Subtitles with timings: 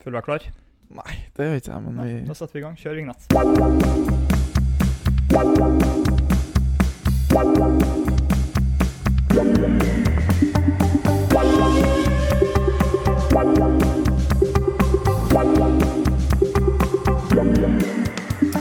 [0.00, 0.44] Føler du deg klar?
[0.96, 2.76] Nei, det gjør ikke jeg, men vi Da setter vi i gang.
[2.80, 3.20] Kjør vignett.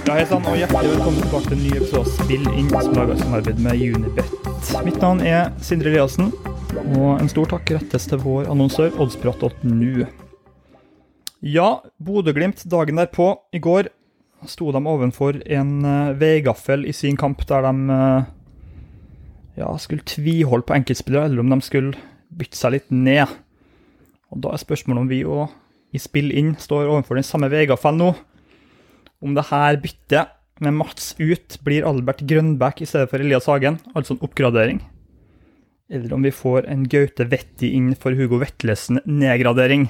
[0.09, 2.95] Ja, hei sann, og hjertelig velkommen tilbake til en ny episode av Spill inn, som
[2.99, 4.39] lager samarbeid med Unibet.
[4.83, 6.33] Mitt navn er Sindre Eliassen,
[6.97, 10.09] og en stor takk rettes til vår annonsør oddsprat.nu.
[11.39, 13.87] Ja, Bodø-Glimt dagen derpå, i går,
[14.47, 18.27] sto de ovenfor en uh, veigaffel i sin kamp der de eh,
[19.59, 21.95] ja, skulle tviholde på enkeltspillere, eller om de skulle
[22.29, 23.31] bytte seg litt ned.
[24.31, 28.03] Og Da er spørsmålet om vi òg i spill inn står overfor den samme veigaffelen
[28.03, 28.11] nå.
[29.23, 33.79] Om det her byttet med Mats ut blir Albert Grønbæk i stedet for Elias Hagen,
[33.95, 34.83] altså en oppgradering.
[35.89, 39.87] Eller om vi får en Gaute Vetti inn for Hugo Vetlesen nedgradering.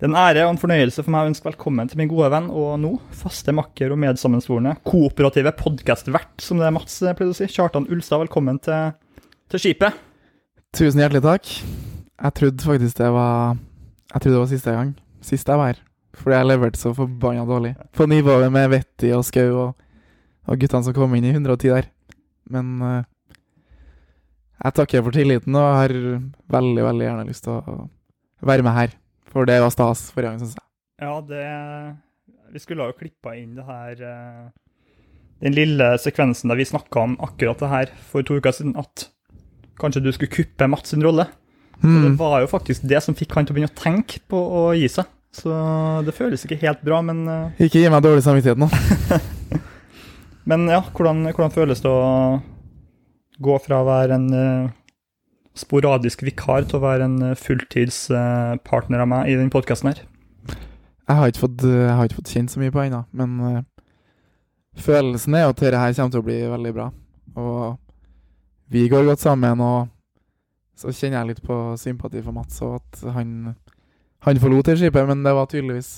[0.00, 2.30] Det er en ære og en fornøyelse for meg å ønske velkommen til min gode
[2.32, 7.36] venn og nå faste makker og medsammensvorne kooperative podkastvert, som det er Mats pleide å
[7.36, 7.44] si.
[7.52, 8.94] Kjartan Ulstad, velkommen til,
[9.52, 9.98] til skipet.
[10.72, 11.50] Tusen hjertelig takk.
[12.16, 14.94] Jeg trodde faktisk det var Jeg trodde det var siste gang.
[15.20, 15.84] Sist jeg var her.
[16.16, 17.74] Fordi jeg leverte så forbanna dårlig.
[17.92, 19.84] På nivået med Vetti og Skau og,
[20.48, 21.90] og guttene som kom inn i 110 der.
[22.48, 23.04] Men uh,
[24.64, 27.78] jeg takker for tilliten og har veldig, veldig gjerne lyst til å
[28.48, 28.99] være med her.
[29.30, 30.66] For det var stas forrige gang, syns jeg.
[31.00, 31.44] Ja, det
[32.52, 34.48] Vi skulle ha jo klippa inn det her eh,
[35.40, 39.06] Den lille sekvensen der vi snakka om akkurat det her for to uker siden, at
[39.80, 41.24] kanskje du skulle kuppe Mats sin rolle.
[41.80, 42.02] Mm.
[42.02, 44.66] Det var jo faktisk det som fikk han til å begynne å tenke på å
[44.76, 45.08] gi seg.
[45.32, 45.48] Så
[46.04, 48.68] det føles ikke helt bra, men, eh, Ikke gi meg dårlig samvittighet nå.
[50.50, 52.42] men ja, hvordan, hvordan føles det å
[53.40, 54.70] gå fra å være en eh,
[55.58, 60.02] sporadisk vikar til å være en eh, fulltidspartner av meg i den podkasten her?
[61.10, 63.62] Jeg har fått, jeg har ikke fått kjent så mye på ennå, men uh,
[64.78, 66.84] følelsen er jo at dette her kommer til å bli veldig bra.
[67.34, 67.80] Og
[68.70, 69.88] vi går godt sammen, og
[70.78, 73.56] så kjenner jeg litt på sympati for Mats, og at han,
[74.22, 75.96] han forlot det skipet, men det var tydeligvis,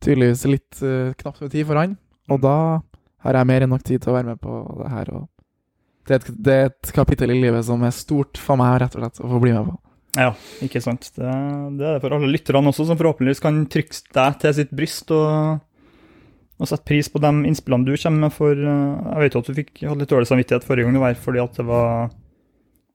[0.00, 1.98] tydeligvis litt uh, knapt med tid for han.
[2.32, 2.56] Og da
[3.26, 5.12] har jeg mer enn nok tid til å være med på det her.
[5.12, 5.28] og
[6.08, 8.96] det er, et, det er et kapittel i livet som er stort for meg, rett
[8.96, 9.76] og slett, å få bli med på.
[10.18, 10.32] Ja,
[10.64, 11.06] ikke sant.
[11.16, 11.34] Det,
[11.78, 15.12] det er det for alle lytterne også, som forhåpentligvis kan trykke deg til sitt bryst
[15.14, 15.62] og,
[16.60, 18.34] og sette pris på de innspillene du kommer med.
[18.36, 21.02] For eh, jeg vet jo at du fikk hadde litt dårlig samvittighet forrige gang du
[21.04, 22.10] var her, fordi at det var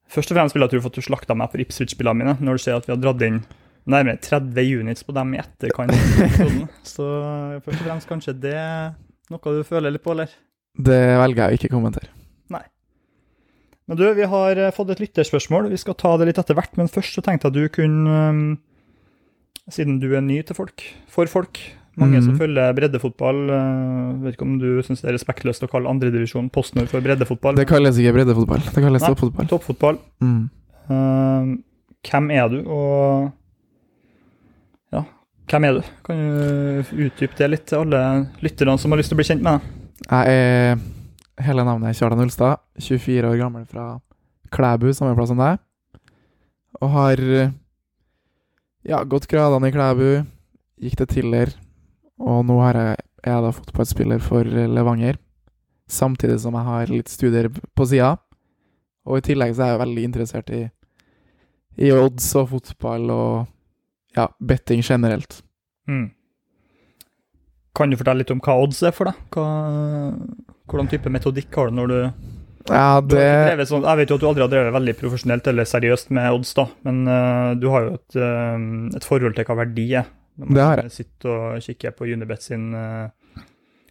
[0.07, 2.62] Først og fremst vil jeg tro at du slakta meg for Ipswich-spillene mine, når du
[2.63, 3.41] ser at vi har dratt inn
[3.91, 5.91] nærmere 30 units på dem i etterkant.
[6.94, 7.07] Så
[7.66, 8.94] først og fremst kanskje det er
[9.28, 10.31] noe du føler litt på, eller?
[10.79, 12.13] Det velger jeg å ikke kommentere.
[13.88, 15.70] Men du, vi har eh, fått et lytterspørsmål.
[15.72, 18.18] Vi skal ta det litt etter hvert, men først så tenkte jeg at du kunne
[18.30, 18.42] um,
[19.72, 21.59] Siden du er ny til folk, for folk,
[22.00, 22.40] mange som Mhm.
[22.40, 26.88] følger breddefotball uh, Vet ikke om du syns det er respektløst å kalle andredivisjon PostNord
[26.92, 27.56] for breddefotball?
[27.58, 29.09] Det kalles ikke breddefotball, det kalles Nei.
[29.12, 29.50] toppfotball.
[29.52, 29.97] Toppfotball.
[30.24, 30.44] Mm.
[32.08, 33.31] Hvem er du, og
[34.94, 35.02] Ja,
[35.52, 35.81] hvem er du?
[36.08, 38.03] Kan du utdype det litt til alle
[38.46, 39.74] lytterne som har lyst til å bli kjent med deg?
[40.08, 40.78] Jeg er
[41.38, 44.00] Hele navnet er Kjartan Ulstad, 24 år gammel fra
[44.53, 45.59] Klæbu, samme plass som deg.
[46.81, 47.22] Og har
[48.88, 50.24] ja, gått gradene i Klæbu,
[50.81, 51.53] gikk til Tiller,
[52.18, 55.20] og nå har jeg, er jeg da fotballspiller for Levanger.
[55.88, 58.16] Samtidig som jeg har litt studier på sida.
[59.08, 60.66] Og i tillegg så er jeg veldig interessert i,
[61.80, 65.42] i odds og fotball og ja, betting generelt.
[65.88, 66.09] Mm.
[67.78, 69.22] Kan du fortelle litt om hva odds er for deg?
[69.31, 69.47] Hva,
[70.67, 72.00] hvordan type metodikk har du når du
[72.67, 76.11] Ja, det sånn, jeg vet jo at du aldri har drevet veldig profesjonelt eller seriøst
[76.16, 79.88] med odds, da, men uh, du har jo et, uh, et forhold til hva verdi
[80.01, 80.09] er.
[80.38, 80.91] Når man Det har jeg.
[80.91, 83.07] sitter og kikker på Unibet sin, uh,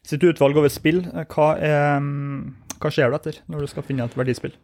[0.04, 1.00] sitt utvalg over spill.
[1.32, 4.54] Hva, er, um, hva skjer du etter når du skal finne et verdispill?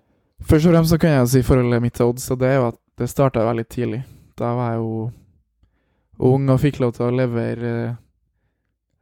[0.43, 2.69] Først og fremst så kan jeg si forholdet mitt til odds, og det er jo
[2.69, 4.03] at det starta veldig tidlig.
[4.39, 5.11] Da var jeg jo
[6.29, 7.73] ung og fikk lov til å levere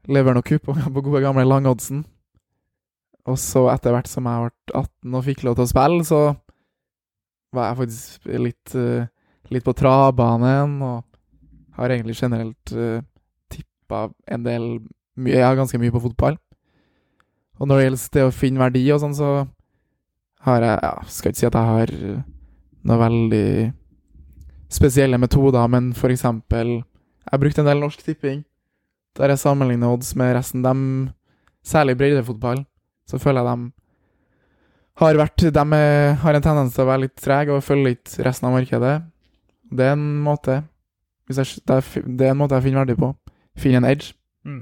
[0.08, 2.04] levere noen kuponger på gode gamle langoddsen.
[3.30, 6.22] Og så etter hvert som jeg ble 18 og fikk lov til å spille, så
[7.54, 9.06] var jeg faktisk litt, eh,
[9.54, 11.04] litt på travbanen, og
[11.80, 13.00] har egentlig generelt uh,
[13.50, 14.66] tippa en del
[15.20, 16.36] mye, Ja, ganske mye på fotball.
[17.60, 19.30] Og når det gjelder det å finne verdi og sånn, så
[20.46, 22.22] har jeg ja, Skal ikke si at jeg har uh,
[22.88, 23.48] noe veldig
[24.70, 26.80] spesielle metoder, men for eksempel
[27.30, 28.44] Jeg brukte en del Norsk Tipping.
[29.18, 30.62] Der jeg sammenligner odds med resten.
[30.64, 31.10] Dem,
[31.62, 32.64] særlig breddefotball,
[33.10, 33.72] så føler jeg de
[35.00, 35.64] har vært De
[36.22, 38.98] har en tendens til å være litt trege og følge litt resten av markedet.
[39.70, 40.62] Det er en måte.
[41.30, 43.12] Jeg, det, er, det er en måte jeg finner verdi på.
[43.60, 44.12] Finne en edge.
[44.44, 44.60] Mm.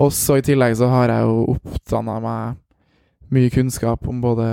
[0.00, 2.60] Og så i tillegg så har jeg jo oppdanna meg
[3.34, 4.48] mye kunnskap om både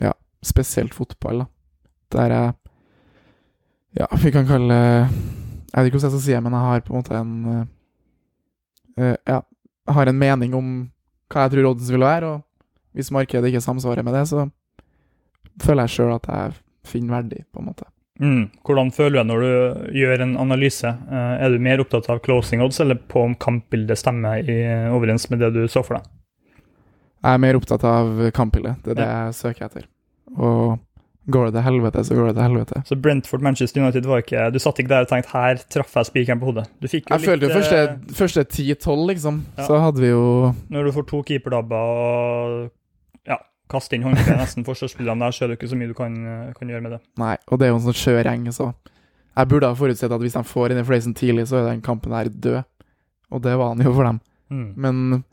[0.00, 0.12] Ja,
[0.42, 1.46] spesielt fotball, da.
[2.14, 2.52] Der jeg
[4.00, 6.80] Ja, vi kan kalle Jeg vet ikke hvordan jeg skal si det, men jeg har
[6.80, 7.34] på en måte en
[8.98, 9.40] eh, Ja,
[9.86, 10.68] jeg har en mening om
[11.34, 14.46] hva jeg tror odds vil være, og hvis markedet ikke samsvarer med det, så
[15.64, 16.54] føler jeg sjøl at jeg
[16.86, 17.88] finner verdi, på en måte.
[18.22, 18.44] Mm.
[18.62, 20.86] Hvordan føler du deg når du gjør en analyse?
[20.86, 24.58] Eh, Er du mer opptatt av closing odds, eller på om kampbildet stemmer i
[24.94, 26.06] overens med det du så for deg?
[27.24, 28.82] Jeg er mer opptatt av kampbildet.
[28.84, 29.86] Det er det jeg søker etter.
[30.36, 30.78] Og
[31.26, 32.82] går det til helvete, så går det til helvete.
[32.84, 36.40] Så Brentford-Manchester United var ikke Du satt ikke der og tenkte 'her traff jeg spikeren
[36.40, 36.66] på hodet'?
[36.82, 39.44] Du fikk jo Jeg følte jo eh, første, første 10-12, liksom.
[39.58, 39.66] Ja.
[39.66, 42.70] Så hadde vi jo Når du får to keeperdabber og
[43.26, 43.36] ja,
[43.70, 46.12] kaster inn håndkleet nesten for forsvarsspillerne der, så er det ikke så mye du kan,
[46.26, 47.00] eh, kan gjøre med det.
[47.18, 48.74] Nei, og det er jo en sånn skjør gjeng, så
[49.36, 51.80] Jeg burde ha forutsett at hvis de får inn i Fleisen tidlig, så er den
[51.82, 52.62] kampen her død.
[53.32, 54.20] Og det var han jo for dem.
[54.50, 54.74] Mm.
[54.76, 55.24] Men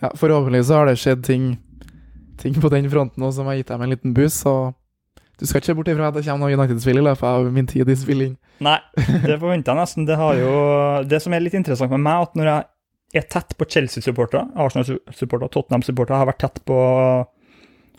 [0.00, 1.58] ja, forhåpentlig så har det skjedd ting
[2.40, 4.72] Ting på den fronten også som har gitt dem en liten boost, så
[5.40, 7.68] du skal ikke se bort ifra at det kommer noen United-spill i løpet av min
[7.70, 8.36] tid i spilling.
[8.60, 8.76] Nei,
[9.24, 10.06] det forventa jeg nesten.
[10.08, 10.52] Det har jo
[11.08, 15.50] Det som er litt interessant med meg, at når jeg er tett på Chelsea-supportere, Arsenal-supportere,
[15.56, 16.76] Tottenham-supportere, har vært tett på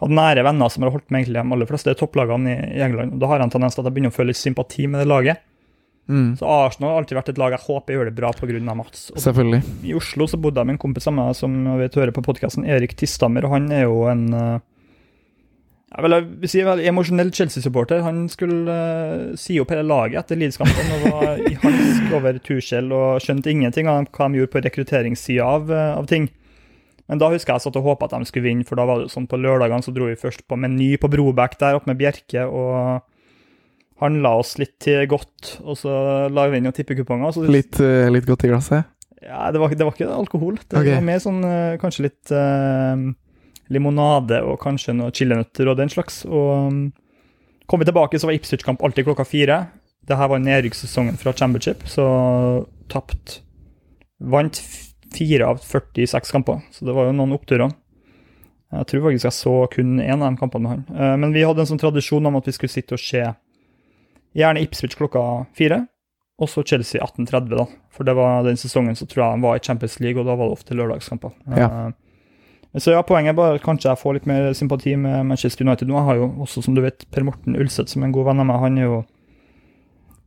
[0.01, 3.19] hatt nære venner som har holdt med egentlig de aller fleste topplagene i, England.
[3.21, 5.09] Da har jeg en tendens til at jeg begynner å føle litt sympati med det
[5.09, 5.43] laget.
[6.09, 8.75] Mm, Så Arsenal har alltid vært et lag jeg håper gjør det bra pga.
[8.75, 9.11] Mats.
[9.13, 9.61] Og selvfølgelig.
[9.85, 12.65] I Oslo så bodde jeg med en kompis av meg som vet hører på podkasten,
[12.65, 14.59] Erik Tistammer, og han er jo en eh,
[15.91, 17.99] jeg vil, si vel, emosjonell Chelsea-supporter.
[18.05, 22.93] Han skulle uh, si opp hele laget etter Leeds-kampen og var i hansk over Tuchel
[22.95, 26.29] og skjønte ingenting av hva de gjorde på rekrutteringssida av, uh, av ting.
[27.11, 29.11] Men da husker jeg satt og håpa at de skulle vinne, for da var det
[29.11, 32.45] sånn på lørdagene så dro vi først på Meny på Brobekk der oppe med Bjerke
[32.47, 33.03] og
[34.01, 35.97] handla oss litt til godt, og så
[36.31, 37.35] la vi inn noen tippekuponger.
[37.35, 38.87] Så Litt, uh, litt godt i glasset.
[39.19, 40.55] ja, det var, det var ikke alkohol.
[40.63, 40.95] Det okay.
[40.95, 41.43] var mer sånn
[41.83, 42.31] kanskje litt
[43.71, 46.21] limonade og kanskje noen chilinøtter og den slags.
[46.27, 46.81] Og um,
[47.71, 49.61] kom vi tilbake, så var Ipswich-kamp alltid klokka fire.
[50.07, 52.05] Det her var nedrykkssesongen fra Championship, så
[52.91, 53.39] tapt
[54.21, 54.59] Vant
[55.15, 57.71] fire av 46 kamper, så det var jo noen oppturer.
[58.71, 60.83] Jeg tror faktisk jeg så kun én av de kampene med han.
[60.93, 63.23] Eh, Men vi hadde en sånn tradisjon om at vi skulle sitte og se
[64.37, 65.23] gjerne Ipswich klokka
[65.57, 65.81] fire,
[66.37, 67.65] og så Chelsea 18.30, da.
[67.91, 70.37] For det var den sesongen så tror jeg han var i Champions League, og da
[70.37, 71.33] var det ofte lørdagskamper.
[71.57, 71.67] Ja.
[72.79, 75.89] Så ja, poenget er bare at kanskje jeg får litt mer sympati med Manchester United
[75.89, 75.97] nå.
[75.97, 78.47] Jeg har jo også, som du vet, Per Morten Ulseth som en god venn av
[78.47, 78.61] meg.
[78.63, 78.99] Han er jo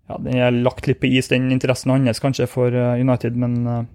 [0.05, 3.55] Ja, den er lagt litt på is, den interessen hans kanskje for eh, United, men
[3.64, 3.87] eh,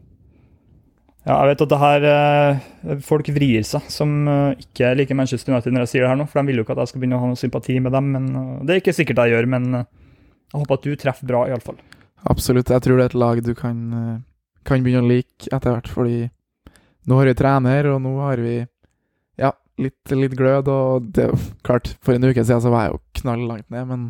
[1.28, 4.16] ja, jeg vet at det her eh, Folk vrir seg som
[4.58, 6.74] ikke liker Manchester United når jeg sier det her nå, for de vil jo ikke
[6.74, 8.10] at jeg skal begynne å ha noe sympati med dem.
[8.16, 8.34] men
[8.66, 11.78] Det er ikke sikkert jeg gjør, men jeg håper at du treffer bra, iallfall.
[12.26, 12.74] Absolutt.
[12.74, 13.86] Jeg tror det er et lag du kan,
[14.66, 16.18] kan begynne å like etter hvert, fordi
[17.10, 18.56] nå har vi trener, og nå har vi
[19.40, 19.52] ja,
[19.82, 20.70] litt, litt glød.
[20.72, 23.86] Og det er jo klart, for en uke siden så var jeg jo knalllangt ned,
[23.90, 24.08] men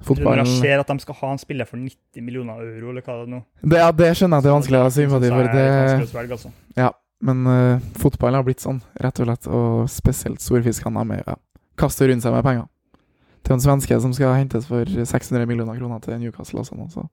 [0.00, 3.04] Når fotballen jeg ser at de skal ha en spiller for 90 millioner euro, eller
[3.04, 4.90] hva det er nå det, Ja, det skjønner jeg at det er vanskelig å ha
[4.96, 5.52] sympati Så for.
[5.52, 5.68] det
[6.00, 6.52] Det, svelge, altså.
[6.80, 6.90] ja,
[7.30, 9.48] men uh, fotballen har blitt sånn, rett og slett.
[9.52, 11.36] Og spesielt storfiskene med ja,
[11.80, 12.68] kaster rundt seg med penger.
[13.44, 16.88] Til en svenske som skal hentes for 600 millioner kroner til Newcastle sånn.
[16.92, 17.06] så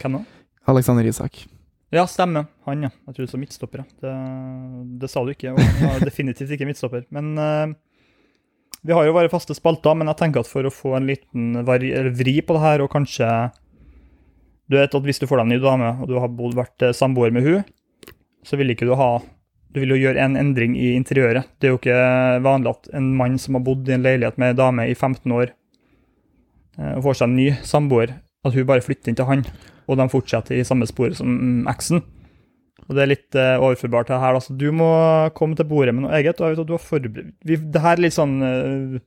[0.00, 0.24] Hvem da?
[0.68, 1.44] Alexander Isak.
[1.90, 2.46] Ja, stemmer.
[2.68, 2.90] Han, ja.
[3.08, 4.00] Jeg tror du sa midtstopper, ja.
[4.02, 4.16] Det,
[5.02, 5.54] det sa du ikke.
[5.54, 7.02] Og han var definitivt ikke midtstopper.
[7.14, 7.72] Men uh,
[8.86, 11.58] vi har jo vært faste spalter, men jeg tenker at for å få en liten
[11.66, 13.26] vri på det her, og kanskje
[14.70, 16.94] Du vet at hvis du får deg en ny dame, og du har vært eh,
[16.94, 17.64] samboer med hun,
[18.46, 19.18] så vil ikke du ha
[19.74, 21.50] Du vil jo gjøre en endring i interiøret.
[21.58, 21.98] Det er jo ikke
[22.46, 25.34] vanlig at en mann som har bodd i en leilighet med en dame i 15
[25.34, 25.52] år,
[26.78, 29.44] eh, og får seg en ny samboer, at hun bare flytter inn til han,
[29.90, 32.04] og de fortsetter i samme sporet som eksen.
[32.86, 34.36] Og det er litt uh, overførbart til det her.
[34.38, 34.90] Altså, du må
[35.36, 36.40] komme til bordet med noe eget.
[36.42, 37.34] og du har forberedt...
[37.46, 39.00] Vi, det her er litt sånn uh,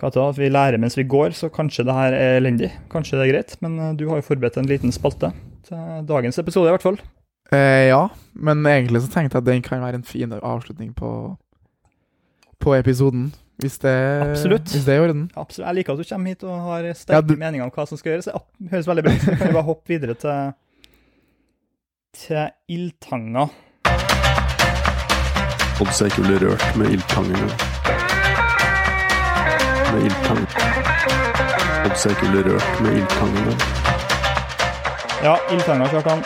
[0.00, 2.72] hva det, At vi lærer mens vi går, så kanskje det her er elendig.
[2.92, 5.32] Kanskje det er greit, men uh, du har jo forberedt en liten spalte
[5.64, 6.98] til dagens episode, i hvert fall.
[7.52, 11.10] Eh, ja, men egentlig så tenkte jeg at den kan være en fin avslutning på,
[12.60, 13.32] på episoden.
[13.62, 13.92] Hvis det,
[14.30, 14.64] Absolutt.
[14.72, 15.30] hvis det er i orden.
[15.36, 15.66] Absolutt.
[15.68, 17.96] Jeg liker at du kommer hit og har Ja, sterke du- meninger om hva som
[17.98, 18.24] skal gjøres.
[18.58, 19.20] Det høres veldig bra ut.
[19.22, 20.52] Så kan vi bare hoppe videre til,
[22.18, 23.46] til ildtanga.
[25.80, 27.48] Odds er ikke rørt med ildtanger.
[29.92, 30.42] Med ildtang.
[31.86, 33.56] Odds er ikke rørt med ildtanger.
[35.24, 36.24] Ja, ildtanga, Kjartan.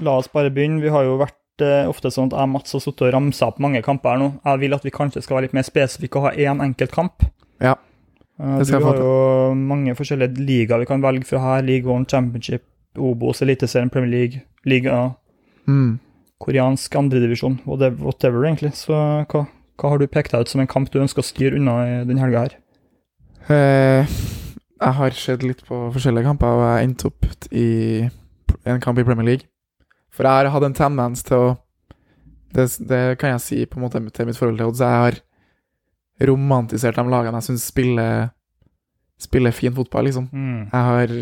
[0.00, 0.80] La oss bare begynne.
[0.82, 3.82] Vi har jo vært ofte sånn at jeg Mats har sittet og ramsa opp mange
[3.82, 4.40] kamper her nå.
[4.44, 7.22] Jeg vil at vi kanskje skal være litt mer spesifikke og ha én enkelt kamp.
[7.60, 7.76] Ja.
[8.40, 11.62] Eh, Det Du skal jeg har jo mange forskjellige ligaer vi kan velge fra her.
[11.62, 12.62] League One, Championship,
[12.98, 15.14] Obos, Eliteserien, Premier League, liga,
[15.66, 15.98] Mm.
[16.40, 18.72] koreansk andredivisjon, whatever, egentlig.
[18.74, 18.92] Så
[19.26, 19.46] hva,
[19.78, 22.04] hva har du pekt deg ut som en kamp du ønsker å styre unna i
[22.04, 22.56] denne helga her?
[23.48, 24.06] Eh,
[24.80, 28.10] jeg har sett litt på forskjellige kamper, og jeg endte opp i
[28.66, 29.46] en kamp i Premier League.
[30.14, 31.52] For jeg har hatt en tendens til å
[32.54, 34.78] Det, det kan jeg si på en måte til mitt forhold til odds.
[34.78, 35.16] Jeg har
[36.22, 38.28] romantisert de lagene jeg syns spiller,
[39.18, 40.28] spiller fin fotball, liksom.
[40.30, 40.60] Mm.
[40.70, 41.14] Jeg har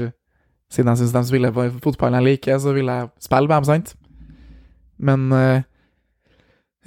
[0.72, 3.64] Siden jeg syns de spiller på fotballen jeg liker, så vil jeg spille med dem,
[3.68, 3.90] sant?
[4.96, 5.64] Men eh,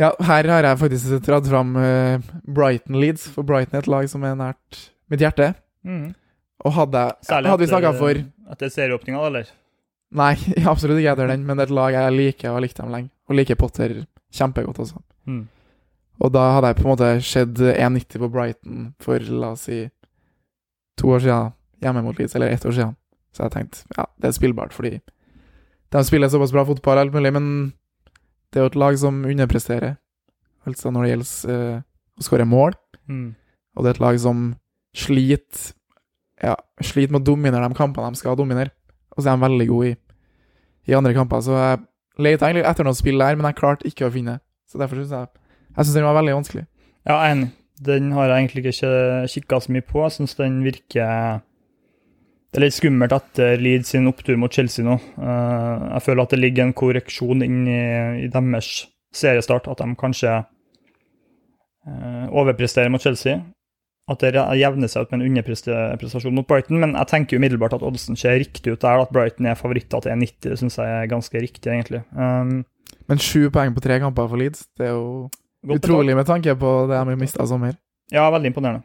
[0.01, 4.09] ja, her har jeg faktisk dratt fram eh, Brighton Leeds, for Brighton er et lag
[4.09, 4.79] som er nært
[5.13, 5.51] mitt hjerte.
[5.85, 6.15] Mm.
[6.65, 8.23] Og hadde, Særlig hadde vi snakka for
[8.55, 9.53] etter serieåpninga, eller?
[10.15, 10.33] Nei,
[10.71, 12.93] absolutt ikke etter den, men det er et lag jeg liker og har likt dem
[12.93, 13.11] lenge.
[13.29, 13.97] Og liker Potter
[14.35, 15.01] kjempegodt også.
[15.29, 15.45] Mm.
[16.23, 19.81] Og da hadde jeg på en måte sett 1,90 på Brighton for la oss si
[20.95, 22.95] to år siden, hjemme mot Leeds, eller ett år siden.
[23.35, 24.93] Så jeg tenkte ja, det er spillbart, fordi
[25.91, 27.47] de spiller såpass bra fotball alt mulig, men
[28.51, 29.97] det er jo et lag som underpresterer,
[30.65, 31.81] altså når det gjelder uh,
[32.15, 32.77] å skåre mål.
[33.11, 33.27] Mm.
[33.75, 34.47] Og det er et lag som
[34.95, 35.73] sliter
[36.43, 38.73] Ja, sliter med å dominere de kampene de skal dominere.
[39.15, 39.95] Og så er de veldig gode i,
[40.87, 41.43] i andre kamper.
[41.43, 41.81] Så jeg
[42.21, 44.39] leter egentlig etter noe spill der, men jeg klarte ikke å finne.
[44.69, 45.27] Så derfor syns jeg
[45.75, 46.65] Jeg syns den var veldig vanskelig.
[47.05, 47.51] Ja, enig.
[47.85, 50.03] Den har jeg egentlig ikke kikka så mye på.
[50.05, 51.41] Jeg syns den virker
[52.51, 54.95] Det er litt skummelt etter Leeds sin opptur mot Chelsea nå.
[54.95, 57.81] Eh, jeg føler at det ligger en korreksjon inn i,
[58.23, 59.67] i deres seriestart.
[59.67, 63.41] At de kanskje eh, overpresterer mot Chelsea.
[64.07, 66.77] At det jevner seg ut med en underprestasjon mot Brighton.
[66.79, 69.01] Men jeg tenker umiddelbart at oddsen ser riktig ut der.
[69.01, 70.35] At Brighton er favoritter til 1,90.
[70.51, 72.03] Det syns jeg er ganske riktig, egentlig.
[72.13, 72.65] Um,
[73.09, 75.29] Men sju poeng på tre kamper for Leeds, det er jo
[75.65, 77.73] utrolig med tanke på det de har mista i sommer.
[78.13, 78.83] Ja, veldig imponerende.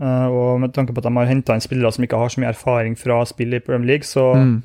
[0.00, 2.40] Uh, og med tanke på at de har henta inn spillere som ikke har så
[2.40, 4.62] mye erfaring fra spill i Premier League, så Mm.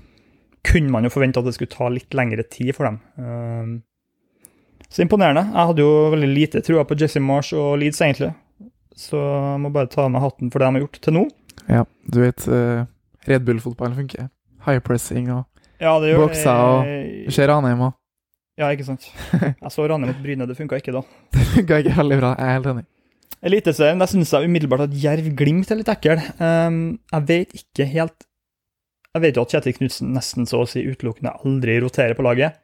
[0.63, 2.99] kunne man jo forvente at det skulle ta litt lengre tid for dem.
[3.19, 5.43] Eh, så imponerende.
[5.51, 8.33] Jeg hadde jo veldig lite trua på Jesse Marsh og Leeds, egentlig.
[8.97, 11.23] Så jeg må bare ta meg hatten for det de har gjort til nå.
[11.69, 12.85] Ja, du vet uh,
[13.27, 14.29] Red Bull-fotballen funker.
[14.65, 15.45] High pressing og
[15.79, 17.31] Ja, Boksa og- det.
[17.35, 17.93] Ser Ranheim òg.
[18.57, 19.05] Ja, ikke sant.
[19.61, 21.03] Jeg så Ranheim mot Bryne, det funka ikke da.
[21.35, 22.85] Det funka ikke veldig bra, jeg er helt enig.
[23.45, 26.23] Eliteserien, der syns jeg umiddelbart at Jerv Glimt er litt ekkel.
[26.41, 26.79] Um,
[27.13, 28.25] jeg vet ikke helt
[29.13, 32.57] Jeg vet jo at Kjetil Knutsen nesten så å si utelukkende aldri roterer på laget,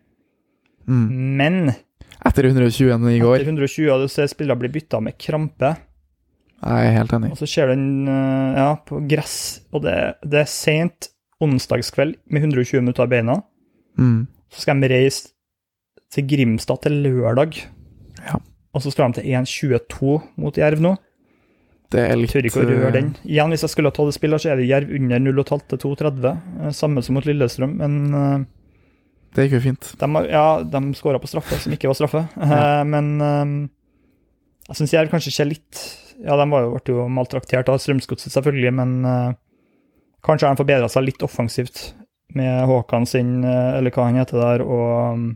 [0.83, 1.05] Mm.
[1.39, 1.55] men
[2.25, 3.37] Etter 120 i går.
[3.37, 5.69] etter 120 og du ser spillere bli bytta med krampe,
[6.63, 7.31] Jeg er helt enig.
[7.33, 9.35] og så ser du en uh, ja, på gress,
[9.73, 11.09] og det, det er sent
[11.43, 13.39] onsdagskveld med 120 minutter i beina.
[13.99, 14.27] Mm.
[14.53, 15.33] Så skal de reise
[16.13, 17.57] til Grimstad til lørdag.
[18.23, 18.37] Ja.
[18.73, 20.93] Og så skal de til 1.22 mot Jerv nå.
[21.93, 23.09] Det er litt Tør ikke å røre eh, den.
[23.27, 25.81] Igjen, hvis jeg skulle ha tatt det spillet, så er det Jerv under 0,5 til
[25.83, 26.29] 2,30.
[26.63, 28.45] eh, Samme som mot Lillestrøm, men eh,
[29.35, 29.91] Det gikk jo fint.
[29.99, 32.23] de, ja, de skåra på straffe, som ikke var straffe.
[32.39, 32.83] Eh, Ja.
[32.87, 33.53] Men eh,
[34.71, 35.83] jeg syns Jerv kanskje ser litt
[36.23, 39.35] Ja, de var jo, ble jo maltraktert av Strømsgodset, selvfølgelig, men uh,
[40.23, 41.89] kanskje har de forbedra seg litt offensivt
[42.33, 45.33] med Håkan sin, uh, eller hva han heter der, og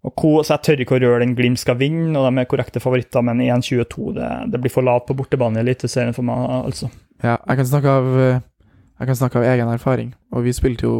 [0.00, 2.48] og ko, så jeg tør ikke å røre den Glimt skal vinne, og de er
[2.48, 6.40] korrekte favoritter, men 1-22 det, det blir for lavt på bortebane i Eliteserien for meg,
[6.56, 6.88] altså.
[7.20, 10.14] Ja, jeg kan snakke av Jeg kan snakke av egen erfaring.
[10.32, 10.94] Og vi spilte jo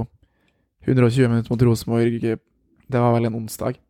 [0.84, 2.20] 120 minutter mot Rosenborg.
[2.20, 3.80] Det var vel en onsdag.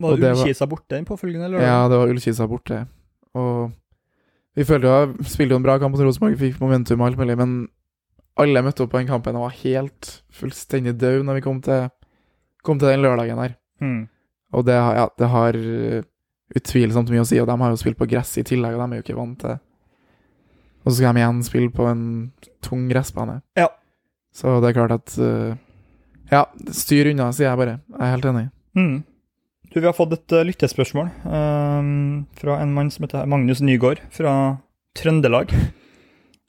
[0.00, 1.68] Var det det Ullkisa borte den påfølgende lørdag?
[1.68, 2.82] Ja, det var Ullkisa borte.
[3.38, 3.72] Og
[4.58, 7.36] vi følte jo Spilte jo en bra kamp mot Rosenborg, fikk momentum og alt mulig,
[7.40, 7.54] men
[8.40, 11.88] alle møtte opp på den kampen og var helt fullstendig døde når vi kom til,
[12.64, 13.54] kom til den lørdagen her.
[13.80, 14.06] Mm.
[14.56, 16.02] Og det, har- ja, det har uh,
[16.56, 18.96] utvilsomt mye å si, og de har jo spilt på gress i tillegg, og de
[18.96, 19.58] er jo ikke vant til
[20.84, 22.04] Og så skal de igjen spille på en
[22.64, 23.38] tung gressbane.
[23.56, 23.68] Ja.
[24.34, 25.54] Så det er klart at uh,
[26.32, 27.78] Ja, styr unna, sier jeg bare.
[27.92, 28.46] Jeg er helt enig.
[28.76, 28.96] Hmm.
[29.72, 34.02] Du, vi har fått et uh, lyttespørsmål ehm, fra en mann som heter Magnus Nygaard
[34.12, 34.34] fra
[34.98, 35.54] Trøndelag.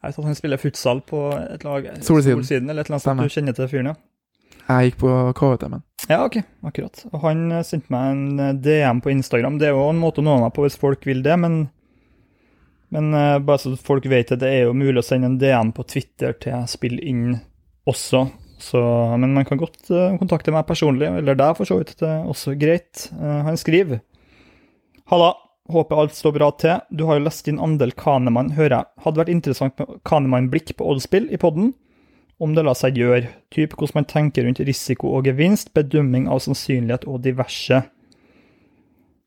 [0.04, 2.68] Jeg vet at han spiller futsal på et lag Solsiden.
[2.68, 3.24] eller et eller annet sånt.
[3.24, 3.96] Du kjenner til fyren, ja?
[4.68, 7.06] Jeg gikk på KVT, men Ja, ok, akkurat.
[7.14, 9.56] Og han eh, sendte meg en eh, DM på Instagram.
[9.60, 11.58] Det er jo en måte å nå meg på hvis folk vil det, men,
[12.92, 15.72] men uh, bare så folk vet det, det er jo mulig å sende en DM
[15.76, 17.38] på Twitter til jeg spiller inn
[17.88, 18.26] også.
[18.64, 18.82] Så,
[19.20, 21.98] men man kan godt eh, kontakte meg personlig, eller deg for så vidt.
[22.00, 23.08] Det er også greit.
[23.12, 24.00] Eh, han skriver
[25.12, 25.34] Halla,
[25.74, 26.80] håper alt står bra til.
[26.96, 28.92] Du har jo lest din andel Kanemann, hører jeg.
[29.06, 31.74] Hadde vært interessant med Kanemann-blikk på oddspill i podden
[32.44, 36.42] om det lar seg gjøre, typ hvordan man tenker rundt risiko og gevinst, bedømming av
[36.44, 37.84] sannsynlighet og diverse.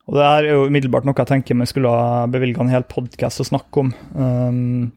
[0.07, 3.43] Og Det er jo umiddelbart noe jeg tenker man skulle ha bevilga en hel podkast
[3.43, 3.93] å snakke om.
[4.15, 4.93] Um,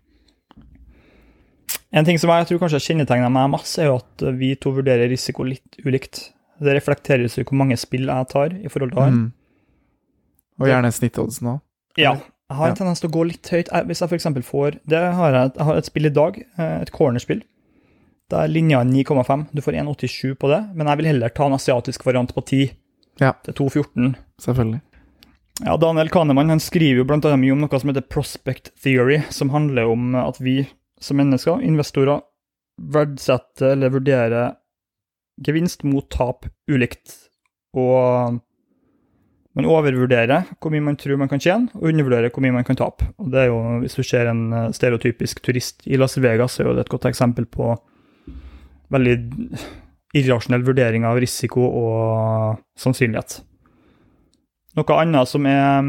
[1.94, 5.10] En ting som jeg tror kanskje kjennetegner meg masse, er jo at vi to vurderer
[5.10, 6.30] risiko litt ulikt.
[6.62, 9.14] Det reflekteres jo hvor mange spill jeg tar i forhold til han.
[9.14, 9.32] Mm.
[10.60, 11.62] Og gjerne snittoddsen òg.
[11.98, 12.14] Ja.
[12.50, 12.76] Jeg har en Ja.
[12.76, 13.70] tendens til å gå litt høyt.
[13.88, 14.26] Hvis jeg f.eks.
[14.46, 17.42] får det har jeg, jeg har et spill i dag, eh, et cornerspill.
[18.30, 19.48] Da er linja 9,5.
[19.54, 22.72] Du får 1,87 på det, men jeg vil heller ta en asiatisk variant på 10.
[23.20, 23.34] Ja.
[23.44, 24.16] Til 2,14.
[24.42, 24.82] Selvfølgelig.
[25.66, 29.50] Ja, Daniel Kahneman han skriver jo annet mye om noe som heter prospect theory, som
[29.50, 30.68] handler om at vi
[31.00, 32.22] som mennesker, investorer,
[32.80, 34.54] verdsetter eller vurderer
[35.46, 37.16] gevinst mot tap ulikt.
[37.78, 38.40] Og
[39.58, 42.80] man overvurderer hvor mye man tror man kan tjene, og undervurderer hvor mye man kan
[42.80, 43.10] tape.
[43.20, 46.64] Og det er jo, Hvis du ser en eh, stereotypisk turist i Las Vegas, så
[46.64, 47.76] er det et godt eksempel på
[48.90, 49.16] veldig
[50.18, 53.42] irrasjonell vurdering av risiko og sannsynlighet.
[54.78, 55.84] Noe annet som er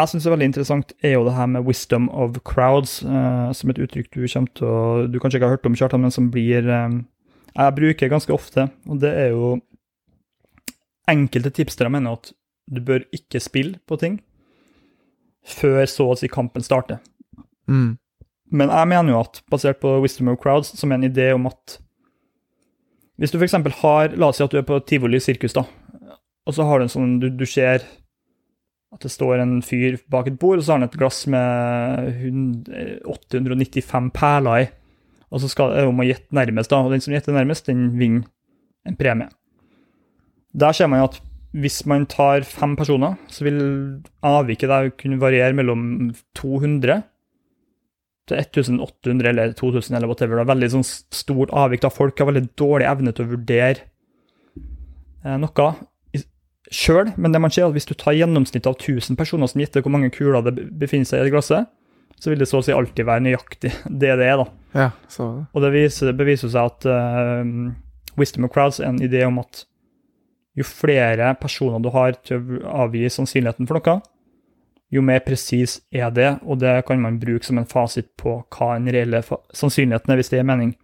[0.00, 3.70] jeg syns er veldig interessant, er jo det her med 'wisdom of crowds', eh, som
[3.70, 6.30] et uttrykk du kommer til å Du kanskje ikke har hørt om, Kjartan, men som
[6.30, 7.02] blir eh,
[7.56, 9.60] Jeg bruker ganske ofte, og det er jo
[11.08, 12.32] Enkelte tipstere mener at
[12.72, 14.22] du bør ikke spille på ting
[15.44, 16.98] før så å si kampen starter.
[17.68, 17.98] Mm.
[18.50, 21.46] Men jeg mener jo at, basert på Wisdom of Crowds, som er en idé om
[21.46, 21.80] at
[23.18, 23.52] Hvis du f.eks.
[23.52, 25.64] har La oss si at du er på tivoli sirkus, da,
[26.46, 27.84] og så har du en sånn Du, du ser
[28.94, 32.68] at det står en fyr bak et bord, og så har han et glass med
[33.10, 34.66] 895 perler i.
[35.34, 36.82] Og så skal det om å gjette nærmest, da.
[36.84, 38.28] Og den som gjetter nærmest, den vinner
[38.86, 39.30] en premie.
[40.54, 41.18] Der ser man jo at
[41.54, 43.58] hvis man tar fem personer, så vil
[44.26, 47.02] avviket der kunne variere mellom 200
[48.28, 50.38] til 1800 eller 2000 eller whatever.
[50.38, 51.82] Det er veldig sånn stort avvik.
[51.84, 53.84] da Folk har veldig dårlig evne til å vurdere
[55.24, 55.68] eh, noe
[56.74, 59.62] sjøl, men det man ser er at hvis du tar gjennomsnittet av 1000 personer som
[59.62, 61.70] gjetter hvor mange kuler det befinner seg i et glasset,
[62.20, 64.42] så vil det så å si alltid være nøyaktig det det er.
[64.42, 64.46] da.
[64.74, 65.28] Ja, så.
[65.52, 67.70] Og det viser, beviser seg at uh,
[68.18, 69.64] Wisdom of Crowds er en idé om at
[70.54, 74.02] jo flere personer du har til å avgi sannsynligheten for noe,
[74.94, 78.74] jo mer presis er det, og det kan man bruke som en fasit på hva
[78.76, 80.74] den reelle sannsynligheten er, hvis det gir mening.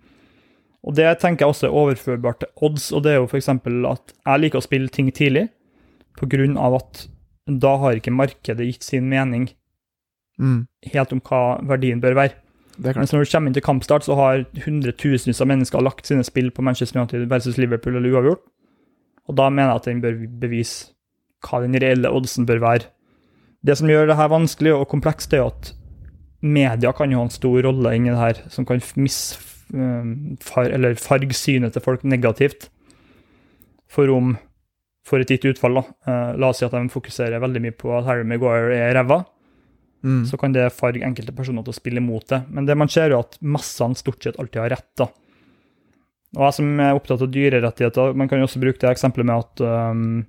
[0.83, 3.51] Og det tenker jeg også er overførbart til odds, og det er jo f.eks.
[3.53, 5.47] at jeg liker å spille ting tidlig,
[6.21, 7.07] på grunn av at
[7.51, 9.49] da har ikke markedet gitt sin mening
[10.41, 10.67] Mm.
[10.89, 12.33] helt om hva verdien bør være.
[12.81, 16.49] Mens når du kommer inn til kampstart, så har hundretusenvis av mennesker lagt sine spill
[16.51, 18.41] på Manchester United versus Liverpool eller uavgjort.
[19.29, 20.95] Og da mener jeg at den bør bevise
[21.45, 22.89] hva den reelle oddsen bør være.
[23.61, 25.75] Det som gjør det her vanskelig og komplekst, er jo at
[26.41, 31.37] media kan jo ha en stor rolle inni det her, som kan misfarge eller farge
[31.37, 32.71] synet til folk negativt
[33.91, 34.39] for om
[35.11, 35.81] for et gitt utfall.
[35.81, 35.85] da.
[36.07, 39.25] Eh, la oss si at de fokuserer veldig mye på at Harry Maguire er ræva
[40.03, 40.25] Mm.
[40.25, 42.39] så kan det farge enkelte personer til å spille imot det.
[42.49, 44.89] Men det man ser jo at massene stort sett alltid har rett.
[44.97, 45.11] da.
[46.37, 49.37] Og jeg som er opptatt av dyrerettigheter, man kan jo også bruke det eksempelet med
[49.37, 50.27] at, um,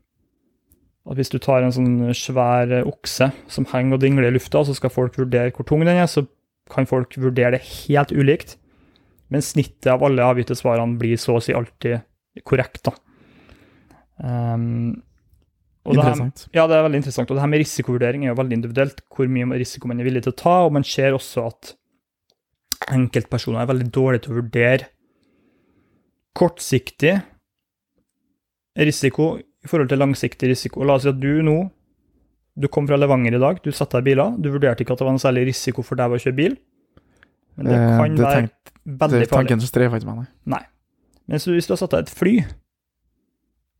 [1.09, 4.75] at hvis du tar en sånn svær okse som henger og dingler i lufta, så
[4.75, 6.25] skal folk vurdere hvor tung den er, så
[6.69, 8.57] kan folk vurdere det helt ulikt.
[9.29, 12.01] Men snittet av alle avgitte svarene blir så å si alltid
[12.43, 12.83] korrekt.
[12.83, 12.91] da.
[14.23, 15.01] Um,
[15.85, 17.31] og det her- ja, det er veldig interessant.
[17.31, 20.23] Og det her med risikovurdering er jo veldig individuelt, hvor mye risiko man er villig
[20.23, 20.55] til å ta.
[20.65, 21.73] Og man ser også at
[22.91, 24.85] enkeltpersoner er veldig dårlige til å vurdere
[26.37, 27.21] kortsiktig
[28.77, 30.83] risiko i forhold til langsiktig risiko.
[30.87, 31.59] La oss si at du nå
[32.61, 34.33] du kom fra Levanger i dag, du satt deg i biler.
[34.43, 36.57] Du vurderte ikke at det var noe særlig risiko for deg å kjøre bil.
[37.55, 38.51] Men det Eh, kan det være tenk,
[38.85, 40.27] veldig det, er tanken som strever ikke meg, nei.
[40.57, 40.65] nei.
[41.27, 42.33] Men hvis du har satt deg i et fly,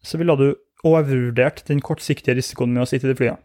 [0.05, 0.47] så ville du
[0.87, 3.41] overvurdert den kortsiktige risikoen med å sitte i det flyet.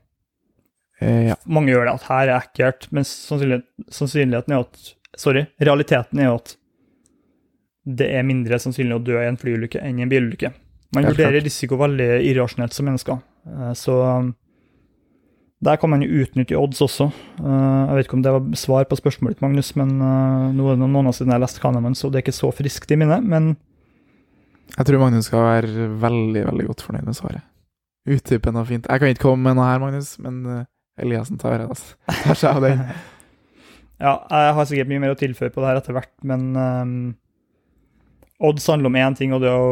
[1.04, 1.36] Eh, ja.
[1.44, 6.34] mange gjør det, at her er ekkelt, men sannsynlighet, sannsynligheten er at Sorry, realiteten er
[6.34, 6.50] at
[7.88, 10.50] det er mindre sannsynlig å dø i en flyulykke enn i en bilulykke.
[10.92, 13.22] Man vurderer risiko veldig irrasjonelt som mennesker.
[13.48, 14.34] Eh, Så um,
[15.64, 17.08] der kan man jo utnytte odds også.
[17.40, 20.66] Eh, Jeg vet ikke om det var svar på spørsmålet ditt, Magnus, men eh, nå
[20.68, 22.98] er det noen måneder siden jeg leste Kanemann, så det er ikke så friskt i
[23.00, 23.24] minnet.
[23.24, 23.54] Men
[24.74, 27.44] Jeg tror Magnus skal være veldig veldig godt fornøyd med svaret.
[28.06, 28.86] Utdypende og fint.
[28.90, 30.64] Jeg kan ikke komme med noe her, Magnus, men eh,
[31.02, 31.62] Eliassen tar.
[31.66, 31.94] Altså.
[32.24, 32.82] Tar seg av den.
[33.96, 36.90] Ja, jeg har sikkert mye mer å tilføye på det her etter hvert, men um,
[38.44, 39.70] odds handler om én ting, og det er å,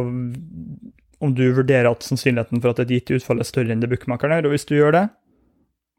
[1.20, 4.38] om du vurderer at sannsynligheten for at et gitt utfall er større enn det bookmakeren
[4.38, 4.48] gjør.
[4.48, 5.04] Og hvis du gjør det,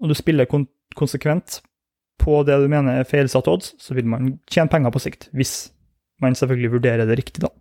[0.01, 0.65] og du spiller kon
[0.97, 1.59] konsekvent
[2.21, 5.29] på det du mener er feilsatte odds, så vil man tjene penger på sikt.
[5.35, 5.53] Hvis
[6.23, 7.51] man selvfølgelig vurderer det riktig, da.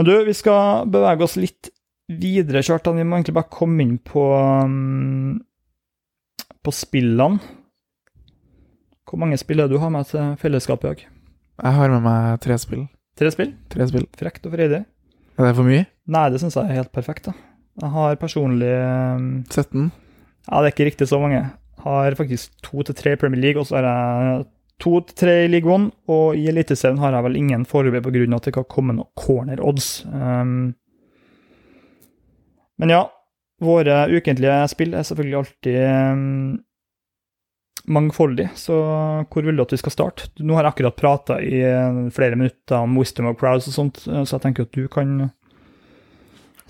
[0.00, 1.68] Men du, vi skal bevege oss litt
[2.08, 2.96] videre, Kjartan.
[2.96, 5.34] Vi må egentlig bare komme inn på, um,
[6.64, 7.36] på spillene.
[9.04, 11.02] Hvor mange spill er du har med til fellesskapet i dag?
[11.66, 12.86] Jeg har med meg tre spill.
[13.20, 13.52] Tre spill.
[13.68, 14.08] Tre spill.
[14.16, 14.80] Frekt og freidig.
[15.36, 15.84] Er det for mye?
[16.16, 17.28] Nei, det syns jeg er helt perfekt.
[17.28, 17.36] da.
[17.84, 18.72] Jeg har personlig
[19.20, 19.90] um, 17?
[20.48, 21.42] Ja, det er ikke riktig så mange.
[21.44, 24.48] Jeg har faktisk to til tre Premier League, og så har jeg
[24.80, 25.90] to til tre i One.
[26.10, 28.36] Og i Eliteserien har jeg vel ingen foreløpig pga.
[28.36, 30.04] at det ikke har kommet noen corner odds.
[30.06, 30.74] Um,
[32.80, 33.04] men ja,
[33.60, 36.58] våre ukentlige spill er selvfølgelig alltid um,
[37.90, 38.76] mangfoldig, så
[39.30, 40.30] hvor vil du at vi skal starte?
[40.40, 44.02] Nå har jeg akkurat prata i eh, flere minutter om Wisdom of Crowds og sånt,
[44.06, 45.30] eh, så jeg tenker at du kan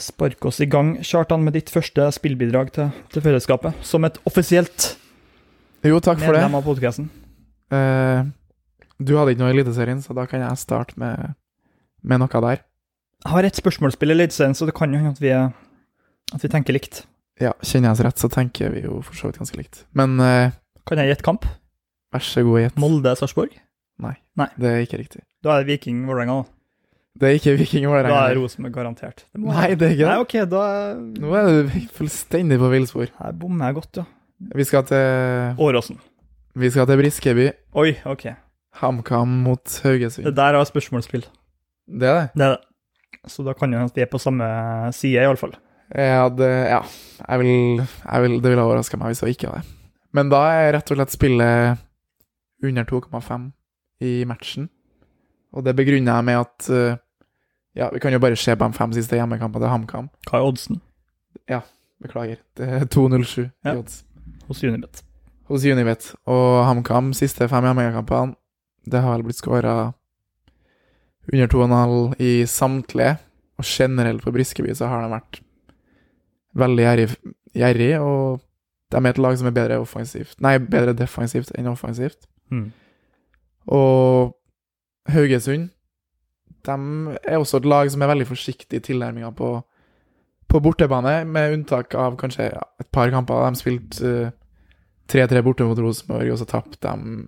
[0.01, 4.95] sparke oss i gang, Kjartan, med ditt første spillbidrag til, til fellesskapet, som et offisielt
[5.85, 6.41] Jo, takk for det.
[6.41, 7.11] medlem av podkasten.
[7.71, 8.25] Eh,
[9.01, 11.37] du hadde ikke noe i Eliteserien, så da kan jeg starte med,
[12.03, 12.65] med noe der.
[13.21, 16.53] Jeg har et spørsmålsspill i Eliteserien, så det kan jo hende at vi, at vi
[16.53, 17.05] tenker likt.
[17.41, 19.85] Ja, kjenner jeg oss rett, så tenker vi jo for så vidt ganske likt.
[19.97, 20.53] Men uh,
[20.89, 21.49] Kan jeg gjette kamp?
[22.11, 22.79] vær så god, gjett.
[22.81, 23.55] Molde-Sarpsborg?
[24.61, 25.23] Det er ikke riktig.
[25.45, 26.57] Da er det Viking-Vålerenga, da.
[27.21, 28.37] Det er ikke Viking Da er Vålerenga.
[28.39, 29.25] Rosenborg garantert.
[29.33, 30.11] Det Nei, det er ikke det.
[30.11, 30.21] Nei.
[30.25, 30.63] OK, da
[31.27, 33.11] Nå er du fullstendig på villspor.
[33.19, 34.07] Her bommer jeg godt, ja.
[34.57, 35.99] Vi skal til Åråsen.
[36.57, 37.49] Vi skal til Briskeby.
[37.79, 38.25] Oi, OK.
[38.81, 41.23] HamKam mot Det der er spørsmålsspill.
[41.87, 42.31] Det er det.
[42.35, 43.31] Det er det.
[43.31, 44.47] Så da kan jo hende vi er på samme
[44.97, 45.53] side, iallfall.
[45.95, 46.81] Ja, det, Ja,
[47.29, 49.75] jeg vil, jeg vil, det ville overraska meg hvis jeg ikke var det.
[50.15, 51.79] Men da er rett og slett spillet
[52.65, 53.51] under 2,5
[54.07, 54.69] i matchen.
[55.53, 56.97] Og det begrunner jeg med at eh,
[57.77, 60.09] Ja, vi kan jo bare se på de fem siste hjemmekampene til HamKam.
[60.27, 60.81] Hva er oddsen
[62.01, 62.39] Beklager.
[62.57, 63.75] Det er 2,07 Ja.
[63.75, 64.05] i odds
[64.49, 65.03] hos Unibet?
[65.51, 66.13] Hos Unibet.
[66.31, 68.37] Og HamKam siste fem hjemmekampene,
[68.91, 69.93] det har vel blitt skåra
[71.31, 73.17] under 2,5 i samtlige.
[73.61, 75.43] Og generelt på Briskeby så har de vært
[76.57, 77.09] veldig gjerrig,
[77.55, 78.41] gjerrig, og
[78.91, 82.25] de er et lag som er bedre offensivt Nei, bedre defensivt enn offensivt.
[82.51, 82.71] Mm.
[83.71, 84.33] Og
[85.11, 85.69] Haugesund
[86.67, 89.53] de er også et lag som er veldig forsiktig i tilnærminga på,
[90.49, 93.47] på bortebane, med unntak av kanskje ja, et par kamper.
[93.47, 94.35] De spilte eh,
[95.11, 97.25] 3-3 borte mot Rosenborg, og så tapte de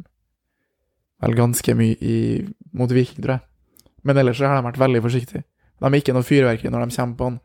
[1.22, 2.18] vel ganske mye i,
[2.74, 3.46] mot Viking, tror jeg.
[4.02, 5.44] Men ellers så har de vært veldig forsiktige.
[5.82, 7.38] De er ikke noe fyrverkeri når de kommer på en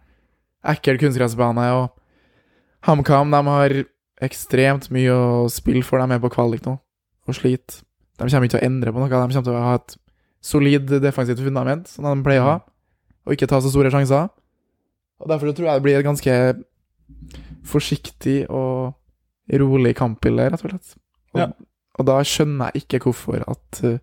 [0.74, 1.68] ekkel kunstgressbane.
[1.78, 3.76] Og HamKam de har
[4.26, 6.02] ekstremt mye å spille for.
[6.02, 6.78] De er på kvalik nå
[7.28, 7.82] og sliter.
[8.18, 9.10] De kommer ikke til å endre på noe.
[9.10, 9.98] De kommer til å ha et
[10.48, 12.58] solid defensivt fundament, som de pleier å ha,
[13.28, 14.30] og ikke ta så store sjanser.
[15.18, 16.38] Og Derfor så tror jeg det blir et ganske
[17.68, 18.97] forsiktig og
[19.54, 20.96] rolig kampbilde, rett og slett.
[21.34, 21.48] Og, Ja.
[22.00, 23.98] og da skjønner jeg ikke hvorfor at uh,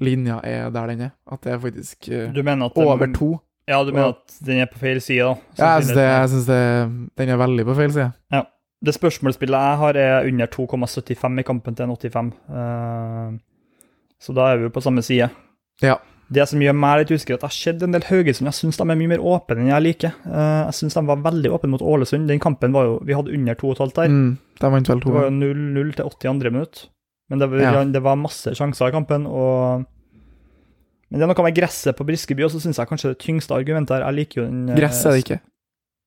[0.00, 1.10] linja er der den er.
[1.30, 3.40] At det er faktisk uh, den- over to.
[3.68, 5.34] Ja, du mener at den er på feil side, da?
[5.58, 8.12] Ja, jeg syns det, jeg synes det, den er veldig på feil side.
[8.84, 12.32] Det spørsmålsspillet jeg har, er under 2,75 i kampen til en 85.
[12.48, 13.38] Uh,
[14.22, 15.28] så da er vi jo på samme side.
[15.82, 15.96] Ja.
[16.28, 18.48] Det som gjør meg litt usikker, er at jeg har sett en del Haugesund.
[18.50, 20.12] Jeg syns de er mye mer åpne enn jeg liker.
[20.28, 22.28] Eh, jeg syns de var veldig åpne mot Ålesund.
[22.28, 24.12] Den kampen var jo Vi hadde under 2,5 der.
[24.12, 26.82] Mm, de vant vel Det var jo 0-0 til 80 andre minutt.
[27.30, 27.84] Men det var, Ja.
[27.84, 29.86] det var masse sjanser i kampen, og
[31.10, 33.54] Men det er noe med gresset på Briskeby, og så syns jeg kanskje det tyngste
[33.56, 35.40] argumentet her Jeg liker jo den eh, Gress er det ikke.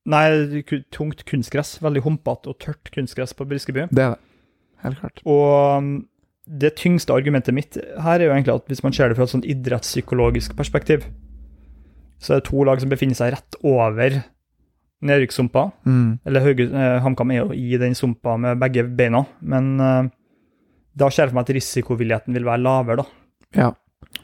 [0.05, 1.79] Nei, tungt kunstgress.
[1.81, 3.87] Veldig humpete og tørt kunstgress på Briskeby.
[3.89, 4.19] Det er det.
[4.83, 5.21] Helt klart.
[5.25, 6.05] Og
[6.51, 9.31] det tyngste argumentet mitt her er jo egentlig at hvis man ser det fra et
[9.33, 11.05] sånn idrettspsykologisk perspektiv,
[12.21, 14.19] så er det to lag som befinner seg rett over
[15.01, 15.63] nedrykkssumpa.
[15.87, 16.09] Mm.
[16.27, 20.09] Eller eh, HamKam er jo i den sumpa med begge beina, men eh,
[20.99, 23.07] da ser jeg for meg at risikovilligheten vil være lavere, da.
[23.57, 23.69] Ja.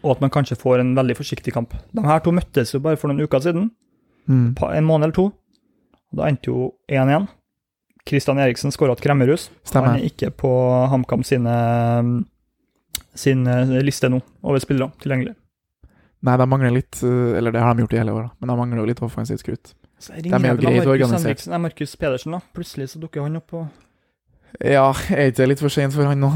[0.03, 1.73] Og at man kanskje får en veldig forsiktig kamp.
[1.95, 3.71] De her to møttes jo bare for noen uker siden,
[4.27, 4.57] Mm.
[4.59, 5.23] en måned eller to.
[6.11, 7.29] Og Da endte jo 1-1.
[8.07, 9.49] Kristian Eriksen skåra til kremmerhus.
[9.67, 9.93] Stemmer.
[9.95, 10.51] Han er ikke på
[10.91, 11.55] HamKam sine,
[13.17, 15.35] sin eh, liste nå over spillere tilgjengelig.
[16.27, 18.55] Nei, de mangler litt eh, Eller det har de gjort i hele år, men de
[18.57, 19.73] mangler jo litt offensivt skrutt.
[20.01, 21.45] Så De er jo greit organisert.
[21.49, 22.41] Nei, Markus Pedersen, da.
[22.53, 23.67] Plutselig så dukker han opp og
[24.63, 26.31] Ja, er ikke det litt for sent for han nå?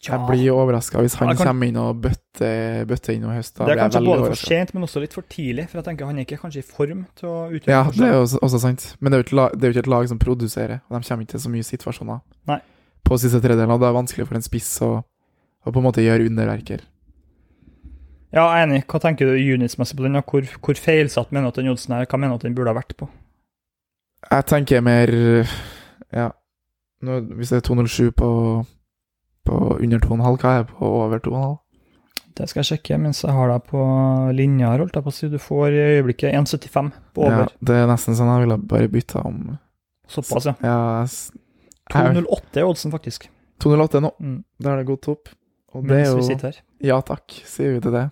[0.00, 3.54] Jeg blir overraska hvis han kan- kommer inn og bøtter, bøtter inn noe i høst.
[3.58, 4.48] Da Det er blir jeg kanskje både for overrasket.
[4.48, 5.68] sent, men også litt for tidlig.
[5.68, 8.12] For jeg tenker han er ikke kanskje i form til å utgjøre Ja, det er
[8.16, 8.96] jo også, også sant.
[9.00, 11.08] Men det er, jo lag, det er jo ikke et lag som produserer, og de
[11.08, 12.60] kommer ikke til så mye situasjoner Nei.
[13.04, 15.04] på siste tredjedel, og det er vanskelig for en spiss å,
[15.66, 16.80] å på en måte gjøre underverker.
[18.32, 18.86] Ja, jeg er enig.
[18.86, 20.14] Hva tenker du unitsmessig på den?
[20.22, 22.06] Hvor, hvor feilsatt mener du at den oddsen er?
[22.06, 23.08] Hva mener du at den burde ha vært på?
[24.30, 25.08] Jeg tenker mer
[26.12, 26.30] Ja,
[27.02, 28.66] nå, hvis det er 207 på,
[29.48, 31.58] på under 2,5, hva er jeg på over 2,5?
[32.38, 33.80] Det skal jeg sjekke mens jeg har deg på
[34.36, 35.28] linja holdt jeg på å si.
[35.32, 37.50] Du får i øyeblikket 1,75 på over.
[37.50, 39.58] Ja, det er nesten sånn jeg ville bare bytta om.
[40.10, 40.54] Såpass, ja.
[40.64, 41.04] Ja,
[41.90, 43.28] 2,08 er oddsen, faktisk.
[43.62, 44.12] 208 nå.
[44.22, 44.38] Mm.
[44.62, 45.34] Da er det god opp.
[45.74, 46.62] Og det er mens vi jo sitter her.
[46.82, 48.06] Ja takk, sier vi til det.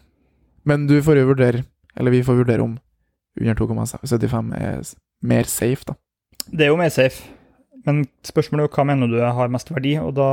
[0.68, 1.64] Men du får jo vurdere,
[1.96, 2.76] eller vi får vurdere om
[3.38, 4.82] under 2,75 er
[5.26, 5.94] mer safe, da.
[6.48, 7.24] Det er jo mer safe,
[7.86, 10.28] men spørsmålet er jo hva mener du har mest verdi, og da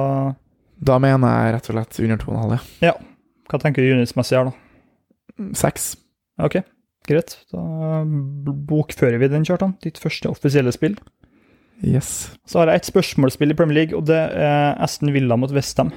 [0.83, 2.63] Da mener jeg rett og slett under 2,5.
[3.49, 4.53] Hva tenker du unitsmessig her, da?
[5.39, 5.83] Mm, Seks.
[6.41, 6.55] Ok,
[7.07, 7.31] greit.
[7.53, 7.61] Da
[8.05, 9.73] bokfører vi den, Kjartan.
[9.83, 10.95] Ditt første offisielle spill.
[11.83, 12.09] Yes.
[12.47, 15.91] Så har jeg et spørsmålsspill i Premier League, og det er Aston Villa mot Westham.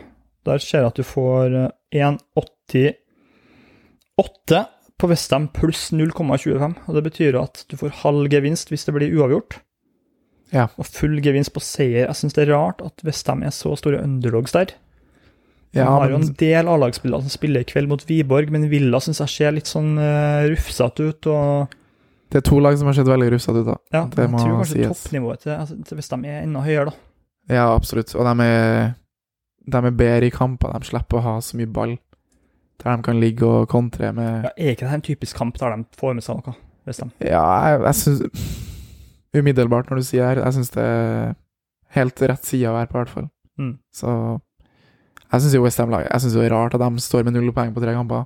[0.46, 4.64] Der ser jeg at du får eh, 1,88
[4.98, 6.74] på Westham pluss 0,25.
[6.88, 9.52] Og det betyr at du får halv gevinst hvis det blir uavgjort.
[10.54, 10.66] Ja.
[10.80, 12.06] Og full gevinst på seier.
[12.06, 14.70] Jeg syns det er rart at Westham er så store underdogs der.
[15.74, 19.00] De Ja, har jo en del A-lagsspillere som spiller i kveld mot Wiborg, men Villa
[19.04, 21.26] syns jeg ser litt sånn uh, rufsete ut.
[21.28, 21.74] og
[22.32, 23.74] det er to lag som har sett veldig rufsete ut, da.
[23.92, 24.88] ja, Det Jeg tror kanskje sies.
[24.88, 27.54] toppnivået til, altså, til Westham er enda høyere, da.
[27.54, 28.14] Ja, absolutt.
[28.16, 28.90] Og de er,
[29.72, 30.72] de er bedre i kamper.
[30.78, 31.94] De slipper å ha så mye ball.
[32.84, 35.76] Der de kan ligge og kontre med Ja, er ikke det en typisk kamp der
[35.76, 36.54] de får med seg noe?
[36.87, 37.11] Westham?
[37.24, 38.67] Ja, jeg, jeg syns
[39.36, 41.34] Umiddelbart, når du sier her, jeg syns det er
[41.98, 43.28] helt rett side å være på, i hvert fall.
[43.60, 43.74] Mm.
[43.92, 44.14] Så
[45.28, 47.72] jeg syns jo Westham-laget Jeg synes det er rart at de står med null poeng
[47.74, 48.24] på tre kamper.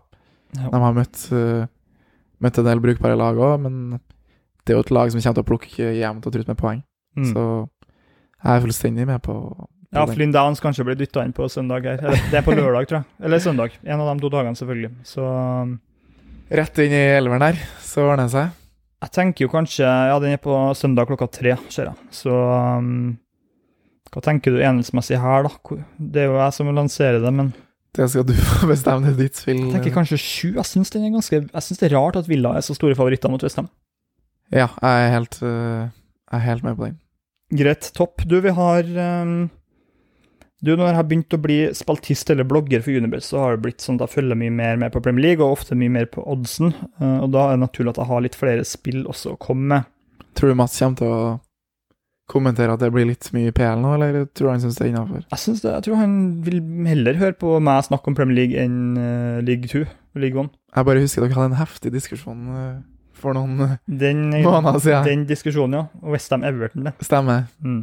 [0.54, 0.68] Ja.
[0.68, 1.66] De har møtt, uh,
[2.44, 3.98] møtt en del brukbare lag òg, men
[4.62, 6.82] det er jo et lag som kommer til å plukke jevnt og trutt med poeng.
[7.18, 7.30] Mm.
[7.32, 7.44] Så
[8.42, 10.06] jeg er fullstendig med på, på Ja.
[10.08, 11.98] Flynn Downs kanskje blir dytta inn på søndag her.
[11.98, 13.08] Eller, det er på lørdag, tror jeg.
[13.26, 13.74] Eller søndag.
[13.82, 14.92] En av de to dagene, selvfølgelig.
[15.08, 15.78] Så um,
[16.52, 18.61] Rett inn i elveren der, så ordner det seg.
[19.02, 22.08] Jeg tenker jo kanskje Ja, den er på søndag klokka tre, ser jeg.
[22.14, 23.18] Så um,
[24.12, 25.78] hva tenker du enhetsmessig her, da?
[25.96, 27.52] Det er jo jeg som lanserer det, men
[27.96, 29.62] Det skal du få bestemme, det ditt spill.
[29.64, 30.50] jeg tenker kanskje sju.
[30.58, 32.96] Jeg syns den er ganske Jeg synes det er rart at Villa er så store
[32.98, 33.70] favoritter mot Westham.
[34.52, 36.98] Ja, jeg er helt, eh, jeg er helt med på den.
[37.56, 38.20] Greit, topp.
[38.28, 38.84] Du, vi har
[39.24, 39.48] um,
[40.62, 43.64] Du, når jeg har begynt å bli spaltist eller blogger for Unibet, så har det
[43.64, 46.06] blitt sånn at jeg følger mye mer med på Premier League, og ofte mye mer
[46.06, 46.70] på oddsen.
[47.00, 49.66] eh, og da er det naturlig at jeg har litt flere spill også å komme
[49.72, 49.88] med.
[50.38, 51.24] Tror du Mats kommer til å
[52.32, 54.92] kommentere at det blir litt mye PL nå, eller tror du han syns det er
[54.92, 55.24] innafor?
[55.34, 56.14] Jeg, jeg tror han
[56.46, 60.38] vil heller høre på meg snakke om Premier League enn uh, League 2 og League
[60.46, 60.52] 1.
[60.76, 62.78] Jeg bare husker dere hadde en heftig diskusjon eh,
[63.18, 65.10] for noen Den, måneder siden.
[65.10, 65.84] den diskusjonen, ja.
[66.04, 66.94] Og Westham Everton, det.
[67.04, 67.48] Stemmer.
[67.64, 67.82] Mm.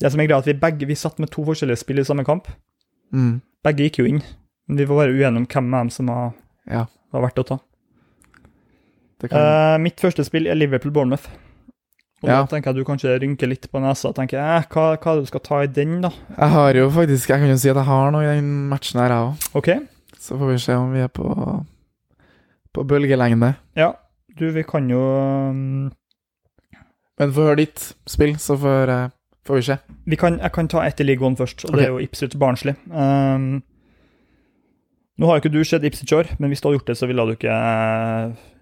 [0.00, 2.24] Det som er greia, at vi begge vi satt med to forskjellige spill i samme
[2.24, 2.48] kamp.
[3.14, 3.40] Mm.
[3.64, 4.22] Begge gikk jo inn.
[4.68, 6.32] Men vi var bare uenige om hvem av dem som var,
[6.68, 7.58] Ja, var verdt å ta.
[9.20, 11.28] det kan Eh, mitt første spill er Liverpool-Bournemouth.
[12.22, 12.42] Og Ja.
[12.42, 15.16] da tenker jeg du kanskje rynker litt på nesa og tenker eh, hva, hva er
[15.16, 16.10] det du skal ta i den, da?
[16.38, 19.00] Jeg har jo faktisk Jeg kan jo si at jeg har noe i den matchen
[19.00, 19.48] her, jeg òg.
[19.54, 19.68] OK?
[20.18, 21.64] Så får vi se om vi er på
[22.74, 23.54] på bølgelengde.
[23.76, 23.92] Ja.
[24.36, 25.90] Du, vi kan jo um,
[27.18, 29.08] Men få høre ditt spill, så får, eh,
[29.46, 29.76] får vi se.
[30.06, 32.74] vi kan, Jeg kan ta ett i League først, og det er jo Ipswich Barnslig.
[32.90, 33.62] Um,
[35.16, 36.96] nå har jo ikke du sett Ipswich i år, men hvis du hadde gjort det,
[36.98, 37.56] så ville du ikke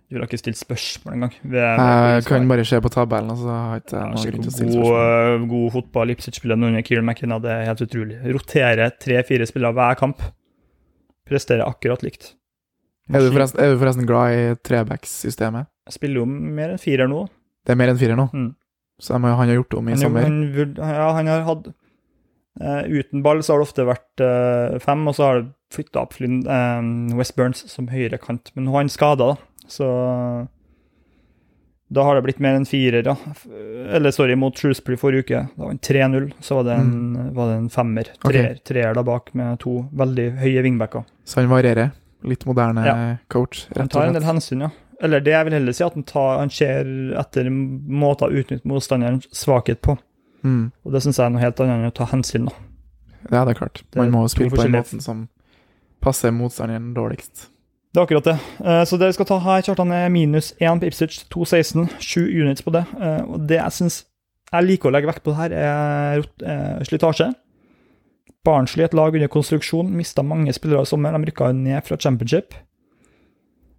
[0.04, 1.32] Du ville ikke stilt spørsmål engang.
[1.50, 4.50] Jeg kan bare se på tabellen, og så har ikke jeg Ja, noe grunn til
[4.50, 5.40] å stille spørsmål.
[5.40, 8.18] God, god fotball Ipswich spiller nå under Kieran McKenna, det er helt utrolig.
[8.36, 10.22] Roterer tre-fire spillere hver kamp.
[11.26, 12.34] Presterer akkurat likt.
[13.12, 15.66] Er du, forresten, er du forresten glad i trebackssystemet?
[15.92, 17.24] Spiller jo mer enn firer nå.
[17.64, 18.52] Det er mer enn fire nå, Mm.
[19.00, 20.22] Så må, har- han har gjort om i Han, sommer.
[20.22, 21.72] han, ja, han har hatt
[22.54, 26.04] Uh, Uten ball så har det ofte vært uh, fem, og så har det flytta
[26.04, 28.52] opp Flynn, uh, West Burns som høyre kant.
[28.54, 29.66] Men nå er han skada, da.
[29.66, 29.88] Så
[31.94, 33.16] da har det blitt mer enn firer, ja.
[33.94, 35.40] Eller sorry, mot Shrewsbury forrige uke.
[35.56, 36.94] Da var han 3-0, så var det en,
[37.36, 38.08] var det en femmer.
[38.16, 38.22] Mm.
[38.24, 41.04] Treer, treer da bak med to veldig høye vingbacker.
[41.26, 41.90] Så han varierer.
[42.24, 42.94] Litt moderne Ja.
[43.28, 44.70] coach, Han tar en del hensyn, ja.
[45.02, 46.86] Eller det jeg vil heller si, at han, tar, han ser
[47.20, 49.96] etter måter å utnytte motstanderens svakhet på.
[50.44, 50.68] Mm.
[50.84, 52.54] Og det syns jeg er noe helt annet enn å ta hensyn, da.
[53.30, 53.82] Ja, det er klart.
[53.96, 55.26] Man må spille på den måte måten som
[56.04, 57.48] passer motstanderen dårligst.
[57.94, 58.34] Det er akkurat det.
[58.66, 62.26] Eh, Så det vi skal ta her, Kjartan, er minus 1 på Ipswich, 2,16, 7
[62.42, 62.84] units på det.
[63.00, 64.04] Eh, Og det jeg syns
[64.52, 67.32] jeg liker å legge vekt på det her, er eh, slitasje.
[68.44, 71.16] Barnsley, et lag under konstruksjon, mista mange spillere i sommer.
[71.16, 72.52] De rykka ned fra championship.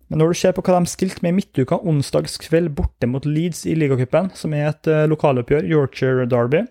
[0.10, 3.64] Men når du ser på hva de stilte med i midtuka, onsdagskveld borte mot Leeds
[3.66, 6.66] i ligacupen, som er et eh, lokaloppgjør, Yorkshire Derby,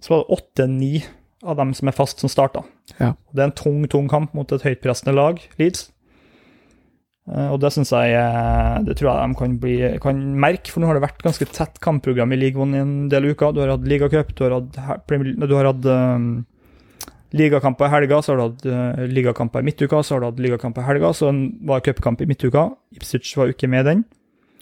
[0.00, 0.92] så var det åtte-ni
[1.44, 2.62] av dem som er fast, som starta.
[2.96, 3.12] Ja.
[3.32, 5.90] Det er en tung, tung kamp mot et høytpressende lag, Leeds.
[7.28, 8.16] Eh, Og det synes jeg
[8.84, 11.76] Det tror jeg de kan, bli, kan merke, for nå har det vært ganske tett
[11.84, 13.52] kampprogram i League One i en del uker.
[13.52, 14.74] Du har hatt ligacup, du har hatt,
[15.08, 16.46] du har hatt um,
[17.34, 20.42] ligakamper i helga, så har du hatt uh, ligakamper i midtuka, så har du hatt
[20.42, 22.68] ligakamper i helga, så en var cupkamp i midtuka.
[22.94, 24.04] Ipswich var jo ikke med den.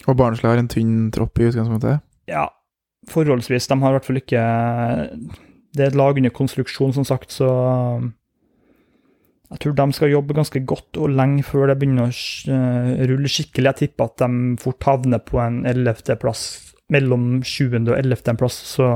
[0.09, 2.03] Og Barnsley har en tynn tropp i utgangspunktet.
[2.31, 2.49] Ja,
[3.11, 3.69] forholdsvis.
[3.71, 4.43] De har i hvert fall ikke
[5.73, 7.49] Det er et lag under konstruksjon, som sagt, så
[9.53, 12.13] Jeg tror de skal jobbe ganske godt og lenge før det begynner å
[12.55, 13.69] eh, rulle skikkelig.
[13.69, 16.45] Jeg tipper at de fort havner på en 11.-plass,
[16.89, 17.69] mellom 7.
[17.83, 18.33] og 11.
[18.41, 18.57] plass.
[18.79, 18.89] Så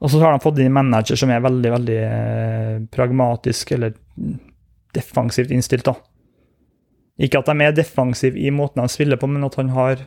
[0.00, 3.92] Og så har de fått inn en manager som er veldig, veldig eh, pragmatisk eller
[4.96, 5.94] defensivt innstilt, da.
[7.20, 10.06] Ikke at de er defensive i måten de spiller på, men at han har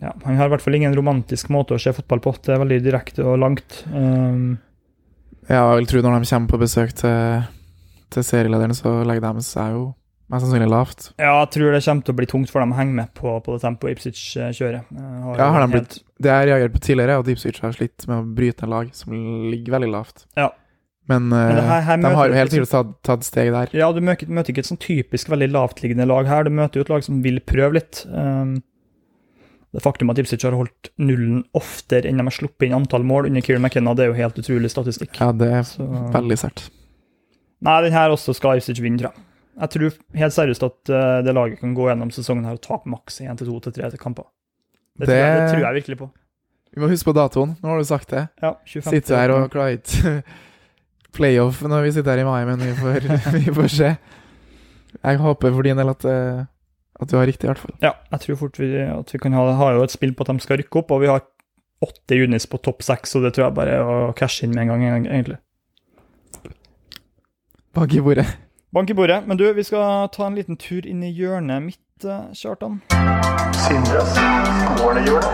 [0.00, 2.34] ja, Han har i hvert fall ingen romantisk måte å se fotball på.
[2.42, 3.84] Det er veldig direkte og langt.
[3.90, 4.58] Um,
[5.48, 7.46] Ja, jeg vil tro når de kommer på besøk til,
[8.12, 9.84] til serielederen, så legger de seg jo
[10.30, 11.06] mest sannsynlig lavt.
[11.18, 13.34] ja, jeg tror det kommer til å bli tungt for dem å henge med på,
[13.44, 14.84] på det tempoet Ipswich eh, kjører.
[15.24, 18.06] Har Ja, har de blitt Det jeg reagerte på tidligere, er at Ipswich har slitt
[18.08, 19.12] med å bryte en lag som
[19.50, 20.26] ligger veldig lavt.
[20.36, 20.50] Ja.
[21.08, 23.70] Men, Men eh, her- her de har jo helt sikkert tatt, tatt steg der.
[23.72, 26.44] Ja, du møter, møter ikke et sånn typisk veldig lavtliggende lag her.
[26.44, 28.02] Du møter jo et lag som vil prøve litt.
[28.12, 28.58] Um,
[29.72, 33.26] det faktum at Ipswich har holdt nullen oftere enn de har sluppet inn antall mål
[33.30, 35.16] under Kieran McKenna, det er jo helt utrolig statistikk.
[35.20, 36.68] Ja, det er Så, veldig sært.
[37.64, 39.24] nei, den her også skal Ipswich vinne, tror jeg.
[39.58, 42.86] Jeg tror helt seriøst at eh, det laget kan gå gjennom sesongen her og tape
[42.92, 44.28] maks 1-2-3 kamper.
[44.98, 46.10] Det, tror jeg, det Det- tror jeg virkelig på.
[46.76, 47.56] Vi må huske på datoen.
[47.62, 48.28] Nå har du sagt det.
[48.42, 48.90] Ja, 25.
[48.92, 50.22] Sitter her og klarer ikke
[51.16, 53.90] playoff når vi sitter her i mai, men vi får, vi får se.
[55.02, 56.44] Jeg håper for din del at, eh,
[57.00, 57.74] at du har riktig, i hvert fall.
[57.82, 60.30] Ja, jeg tror fort vi, at vi kan ha, har jo et spill på at
[60.36, 61.24] de skal rykke opp, og vi har
[61.82, 64.66] åtte unis på topp seks, så det tror jeg bare er å cashe inn med
[64.68, 65.38] en gang, egentlig.
[67.74, 68.26] Bak i bordet.
[68.74, 69.22] Bank i bordet.
[69.26, 72.82] Men du, vi skal ta en liten tur inn i hjørnet mitt, eh, Kjartan.
[73.56, 74.12] Sindres
[74.76, 75.30] cornerhjørne.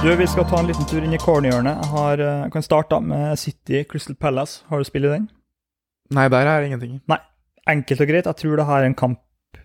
[0.00, 1.76] Du, vi skal ta en liten tur inn i cornerhjørnet.
[1.76, 4.64] Jeg har, eh, kan starte med City Crystal Palace.
[4.70, 5.28] Har du spill i den?
[6.10, 7.02] Nei, der er ingenting.
[7.68, 8.24] Enkelt og greit.
[8.24, 9.20] Jeg tror det her er en kamp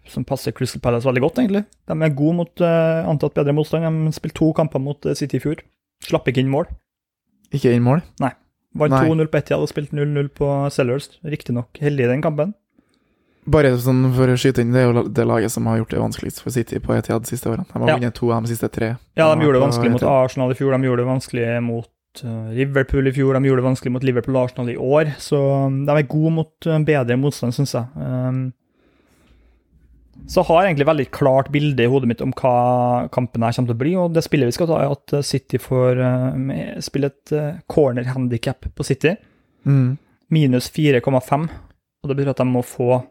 [0.07, 1.63] som passer Crystal Palace veldig godt, egentlig.
[1.87, 4.05] De er gode mot uh, antatt bedre motstand.
[4.05, 5.55] De spilte to kamper mot City i fjor.
[6.03, 6.67] Slapp ikke inn mål.
[7.55, 8.03] Ikke inn mål.
[8.75, 9.05] Vant Nei.
[9.07, 11.07] 2-0 på Etiad og spilt 0-0 på Sellers.
[11.23, 12.51] Riktignok heldig i den kampen.
[13.47, 16.01] Bare sånn for å skyte inn, det er jo det laget som har gjort det
[16.01, 17.67] vanskeligst for City på Etihad de siste årene.
[17.69, 17.97] De har Ja.
[17.99, 18.97] vunnet to av de siste tre.
[19.15, 21.89] Ja, de gjorde det vanskelig mot Arsenal i fjor, de gjorde det vanskelig mot
[22.23, 25.13] eh, Liverpool i fjor, de gjorde det vanskelig mot Liverpool og Arsenal i år.
[25.19, 25.37] Så
[25.67, 27.85] um, de er gode mot uh, bedre motstand, syns jeg.
[27.95, 28.51] Um,
[30.27, 32.55] så har jeg egentlig veldig klart bilde i hodet mitt om hva
[33.13, 33.91] kampen her kommer til å bli.
[34.01, 37.59] Og det spillet vi skal ta, er at uh, City får uh, spille et uh,
[37.71, 39.13] corner-handikap på City.
[39.69, 39.97] Mm.
[40.33, 41.45] Minus 4,5.
[41.45, 43.03] Og det betyr at de må få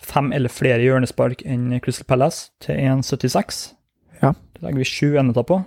[0.00, 3.62] fem eller flere hjørnespark enn Crystal Palace til 1,76.
[4.20, 4.34] Ja.
[4.56, 5.62] Det legger vi sju enheter på.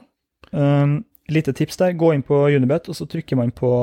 [0.54, 1.00] Um,
[1.34, 1.98] lite tips der.
[1.98, 3.74] Gå inn på Unibet, og så trykker man på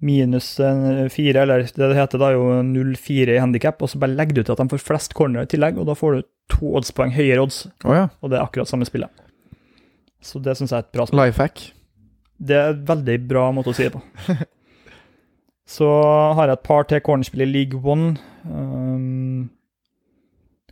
[0.00, 4.16] minus eh, fire, eller det det heter da jo 0-4 i handikap, og så bare
[4.16, 6.72] legger du til at de får flest corner i tillegg, og da får du to
[6.80, 8.06] oddspoeng høyere odds, Oh, ja.
[8.22, 9.10] og det er akkurat samme spillet.
[10.20, 11.20] Så det syns jeg er et bra spill.
[11.22, 11.66] Life hack.
[12.40, 14.02] Det er et veldig bra måte å si det på.
[15.70, 15.86] Så
[16.34, 18.16] har jeg et par til cornerspill i League One.
[18.44, 19.50] Um,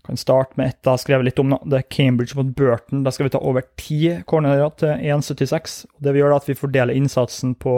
[0.04, 1.52] kan starte med ett jeg har skrevet litt om.
[1.54, 1.58] Da.
[1.68, 3.04] Det er Cambridge mot Burton.
[3.06, 5.84] Da skal vi ta over ti cornerer til 1,76.
[6.02, 7.74] Det vi gjør er at vi fordeler innsatsen på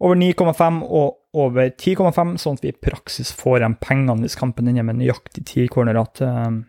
[0.00, 4.68] over 9,5 og over 10,5, sånn at vi i praksis får igjen pengene hvis kampen
[4.68, 6.08] ender med nøyaktig ti cornerer.
[6.20, 6.64] um,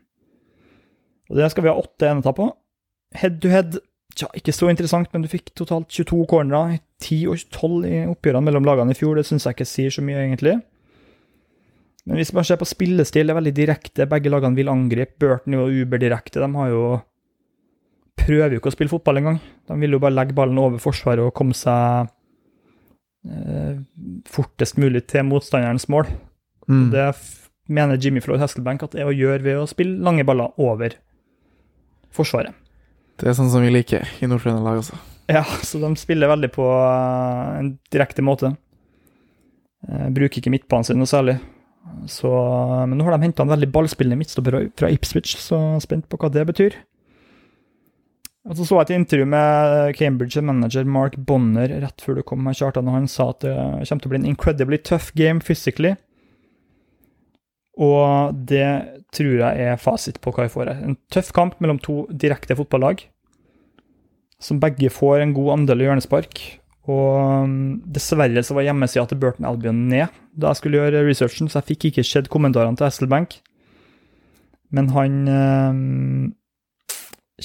[1.30, 2.50] Og Det skal vi ha åtte enheter på.
[3.16, 3.80] Head to head
[4.18, 8.48] Tja, ikke så interessant, men du fikk totalt 22 cornerer, 10 og 12 i oppgjørene
[8.48, 9.14] mellom lagene i fjor.
[9.14, 10.56] Det syns jeg ikke sier så mye, egentlig.
[12.08, 14.08] Men hvis man ser på spillestil, det er veldig direkte.
[14.10, 15.20] Begge lagene vil angripe.
[15.22, 16.42] Burton og Uber direkte.
[16.42, 16.82] De har jo
[18.18, 19.40] prøver jo ikke å spille fotball engang.
[19.70, 22.14] De vil jo bare legge ballen over forsvaret og komme seg eh,
[24.32, 26.10] fortest mulig til motstanderens mål.
[26.68, 26.88] Mm.
[26.94, 27.08] Det
[27.68, 30.96] mener Jimmy Floyd Hasselbank at det er å gjøre ved å spille lange baller over
[32.16, 32.56] forsvaret.
[33.18, 34.98] Det er sånn som vi liker i Nord-Trøndelag også.
[35.28, 38.54] Ja, så de spiller veldig på eh, en direkte måte.
[39.88, 41.40] Eh, bruker ikke midtbanen sin noe særlig.
[42.12, 42.30] Så,
[42.88, 46.08] men nå har de henta en veldig ballspillende midtstopper fra Ipswich, så jeg er spent
[46.12, 46.76] på hva det betyr.
[48.48, 52.46] Og så så jeg et intervju med Cambridge manager Mark Bonner rett før du kom
[52.46, 55.44] med Kjartan, og han sa at det kommer til å bli en incredibly tough game
[55.44, 55.98] physically.
[57.78, 58.70] Og det
[59.14, 60.80] tror jeg er fasit på hva vi får her.
[60.86, 63.04] En tøff kamp mellom to direkte fotballag
[64.42, 66.42] som begge får en god andel hjørnespark.
[66.88, 67.54] Og um,
[67.84, 71.74] dessverre så var hjemmesida til Burton Albion ned da jeg skulle gjøre researchen, så jeg
[71.74, 73.40] fikk ikke sett kommentarene til Hasselbank.
[74.72, 76.36] Men han um,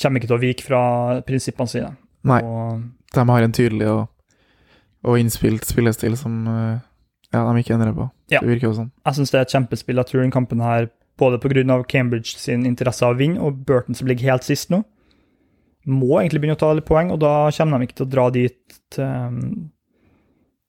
[0.01, 0.83] kommer ikke til å vike fra
[1.27, 1.93] prinsippene sine.
[2.29, 2.83] Nei, Og
[3.13, 4.07] de har en tydelig og,
[5.05, 6.81] og innspilt spillestil som eh,
[7.33, 8.09] ja, de ikke endrer på.
[8.33, 8.41] Ja.
[8.41, 8.93] Det virker jo sånn.
[9.05, 10.01] jeg syns det er et kjempespill.
[10.01, 10.89] Jeg tror den kampen her,
[11.21, 11.83] både pga.
[11.89, 14.83] Cambridge sin interesse av å vinne, og Burton som ligger helt sist nå,
[15.89, 18.27] må egentlig begynne å ta litt poeng, og da kommer de ikke til å dra
[18.35, 19.39] dit til,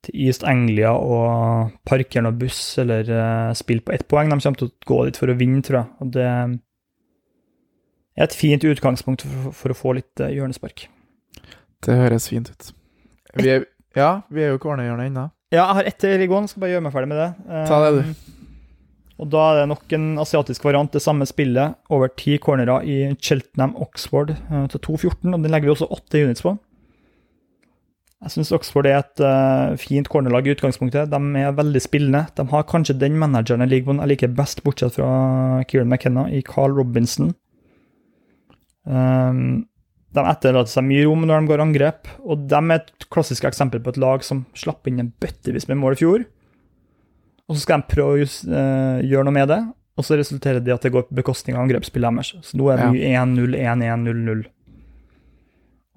[0.03, 4.32] til East Anglia og parkere noen buss eller uh, spille på ett poeng.
[4.32, 5.91] De kommer til å gå dit for å vinne, tror jeg.
[6.01, 6.32] Og det
[8.16, 10.88] et fint utgangspunkt for, for å få litt eh, hjørnespark.
[11.84, 12.70] Det høres fint ut.
[13.39, 13.66] Vi er,
[13.97, 15.28] ja, vi er jo i cornerhjørnet ennå.
[15.53, 17.30] Ja, jeg har ett til i gående, skal bare gjøre meg ferdig med det.
[17.70, 18.01] Ta det, du.
[18.03, 18.43] Um,
[19.22, 22.97] Og da er det nok en asiatisk variant, det samme spillet, over ti cornerer i
[23.22, 26.55] Cheltenham Oxford eh, til 2.14, og den legger vi også åtte units på.
[28.24, 31.09] Jeg syns Oxford er et uh, fint cornerlag i utgangspunktet.
[31.11, 32.22] De er veldig spillende.
[32.38, 35.09] De har kanskje den manageren i ligaen jeg liker best, bortsett fra
[35.68, 37.34] Kieran McKenna, i Carl Robinson.
[38.84, 39.63] Um,
[40.13, 43.81] de etterlater seg mye rom når de går angrep, og de er et klassisk eksempel
[43.81, 46.25] på et lag som slapp inn en bøttevis med mål i fjor.
[47.49, 49.61] Og så skal de prøve å just, uh, gjøre noe med det,
[49.97, 52.36] og så resulterer det i at det går på bekostning av angrepsspillet deres.
[52.45, 53.23] Så nå er det ja.
[53.25, 54.45] 1-0, 1-1, 0-0.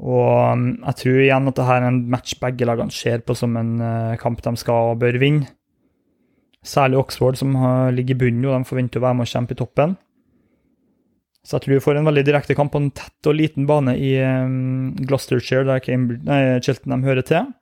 [0.06, 3.36] Og um, jeg tror igjen at det her er en match begge lagene ser på
[3.36, 5.48] som en eh, kamp de skal og bør vinne.
[6.66, 9.54] Særlig Oxford, som har, ligger i bunnen, og de forventer å være med og kjempe
[9.54, 9.94] i toppen.
[11.46, 13.94] Så jeg tror vi får en veldig direkte kamp på en tett og liten bane
[14.02, 17.52] i um, Gloucestershire, der Cambridge, nei, Cheltenham hører til.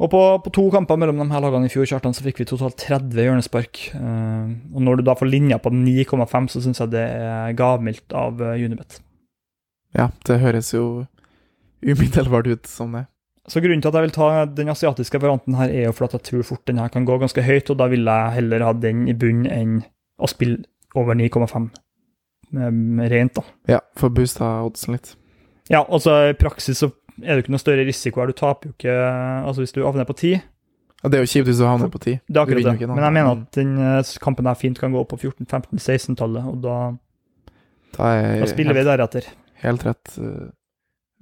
[0.00, 2.48] Og på, på to kamper mellom de her lagene i fjor Kjartan, så fikk vi
[2.48, 3.82] totalt 30 hjørnespark.
[3.98, 8.16] Eh, og når du da får linja på 9,5, så syns jeg det er gavmildt
[8.16, 9.02] av uh, Unibet.
[9.92, 11.04] Ja, det høres jo
[11.84, 13.04] umiddelbart ut som det.
[13.50, 16.16] Så grunnen til at jeg vil ta den asiatiske varianten her, er jo for at
[16.16, 18.72] jeg tror fort den her kan gå ganske høyt, og da vil jeg heller ha
[18.76, 19.80] den i bunnen enn
[20.20, 20.62] å spille
[20.98, 21.70] over 9,5
[22.56, 23.44] eh, rent, da.
[23.76, 25.14] Ja, for å booste oddsen litt.
[25.70, 28.30] Ja, altså i praksis så er det ikke noe større risiko her.
[28.32, 28.94] Du taper jo ikke
[29.46, 30.40] Altså hvis du havner på 10,
[31.00, 32.18] Ja, det er jo kjipt hvis du havner på 10.
[32.26, 32.88] det er akkurat det.
[32.90, 36.76] Men jeg mener at den eh, kampen her fint kan gå på 14-15-16-tallet, og da,
[37.96, 38.10] Da
[38.42, 39.30] da spiller vi helt, deretter.
[39.62, 40.50] helt rett uh,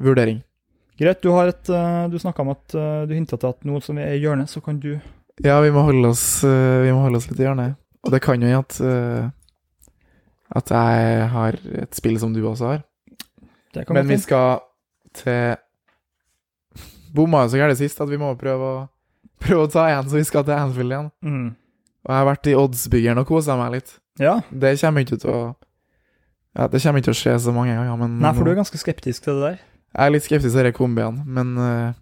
[0.02, 0.42] vurdering.
[0.98, 3.78] Greit, du har et eh, Du snakka om at uh, du hinta til at nå
[3.80, 4.98] som vi er i hjørnet, så kan du
[5.44, 7.76] Ja, vi må holde oss, vi må holde oss litt i hjørnet.
[8.02, 8.80] Og det kan jo gjøre at
[10.56, 12.84] at jeg har et spill som du også har.
[13.92, 14.60] Men vi skal
[15.18, 15.56] til
[17.14, 18.80] Bomma jo så gærent sist at vi må prøve å,
[19.40, 21.08] prøve å ta én, så vi skal til Anfield igjen.
[21.24, 21.46] Mm.
[22.04, 23.94] Og jeg har vært i oddsbyggeren og kosa meg litt.
[24.20, 24.38] Ja.
[24.50, 25.40] Det kommer ikke til å
[26.58, 28.58] Ja, det kommer ikke til å skje så mange ganger, men Nei, for du er
[28.58, 29.58] ganske skeptisk til det der.
[29.94, 31.92] jeg er litt skeptisk til disse kombiene, men uh,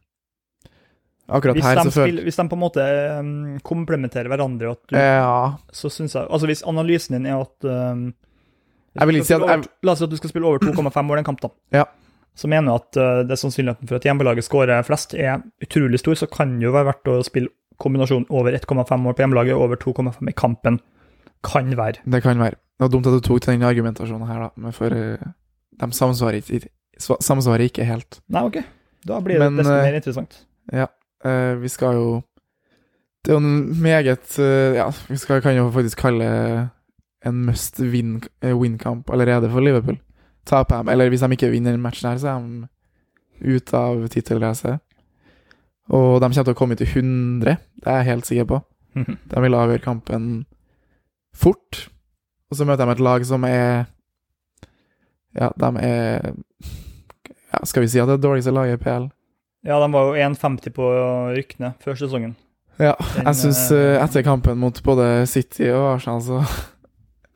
[1.28, 2.86] akkurat Hvis her så føler hvis de på en måte
[3.20, 3.32] um,
[3.66, 5.58] komplementerer hverandre, du, Ja.
[5.74, 8.08] så syns jeg Altså hvis analysen din er at um,
[8.96, 11.06] Jeg vil ikke si at jeg, La oss si at du skal spille over 2,5
[11.06, 11.52] mål i en kamp, da.
[11.74, 11.84] Ja.
[12.36, 16.18] Så mener jeg at uh, det sannsynligheten for at hjemmelaget skårer flest, er utrolig stor.
[16.20, 19.80] Så kan det jo være verdt å spille kombinasjonen over 1,5 mål på hjemmelaget, over
[19.80, 20.80] 2,5 i kampen.
[21.46, 22.02] Kan være.
[22.04, 22.60] Det kan være.
[22.76, 25.32] Det var dumt at du tok til den argumentasjonen her, da, men for uh,
[25.80, 26.68] de samsvarer ikke,
[27.00, 28.20] samsvarer ikke helt.
[28.32, 28.60] Nei, OK.
[29.06, 30.38] Da blir det Men, desto eh, mer interessant.
[30.72, 32.08] Eh, vi skal jo
[33.24, 36.70] Det er jo en meget eh, Ja, vi skal, kan jo faktisk kalle
[37.26, 39.98] en must win-kamp win-kamp allerede for Liverpool.
[40.46, 44.78] Taper de, eller hvis de ikke vinner matchen her, så er de ute av tittelracet.
[45.94, 48.62] Og de kommer til å komme til 100, det er jeg helt sikker på.
[49.30, 50.30] De vil avgjøre kampen
[51.36, 51.82] fort.
[52.50, 53.84] Og så møter de et lag som er
[55.36, 59.08] Ja, de er ja, Skal vi si at det er dårligste laget i PL?
[59.66, 60.88] Ja, de var jo 1,50 på
[61.34, 62.36] rykkene før sesongen.
[62.78, 66.40] Ja, Den, jeg syns eh, etter kampen mot både City og Arsenal, så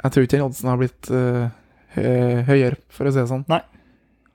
[0.01, 1.51] Jeg tror ikke den oddsen har blitt uh,
[2.48, 3.44] høyere, for å si det sånn.
[3.51, 3.61] Nei.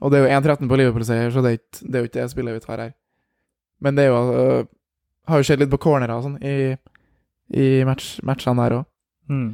[0.04, 2.20] Og det er jo 1-13 på Liverpool-seier, så det er, ikke, det er jo ikke
[2.20, 2.96] det spillet vi tar her.
[3.84, 4.68] Men det er jo uh,
[5.28, 6.76] Har jo skjedd litt på cornerer og sånn i,
[7.58, 8.90] i match, matchene der òg.
[9.32, 9.48] Mm.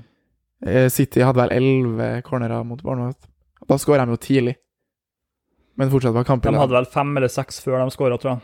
[0.93, 3.15] City hadde vel 11 cornerer mot Barnevåg.
[3.71, 4.57] Da skåra de jo tidlig.
[5.79, 8.43] Men fortsatt var kampen De hadde vel fem eller seks før de skåra, tror jeg.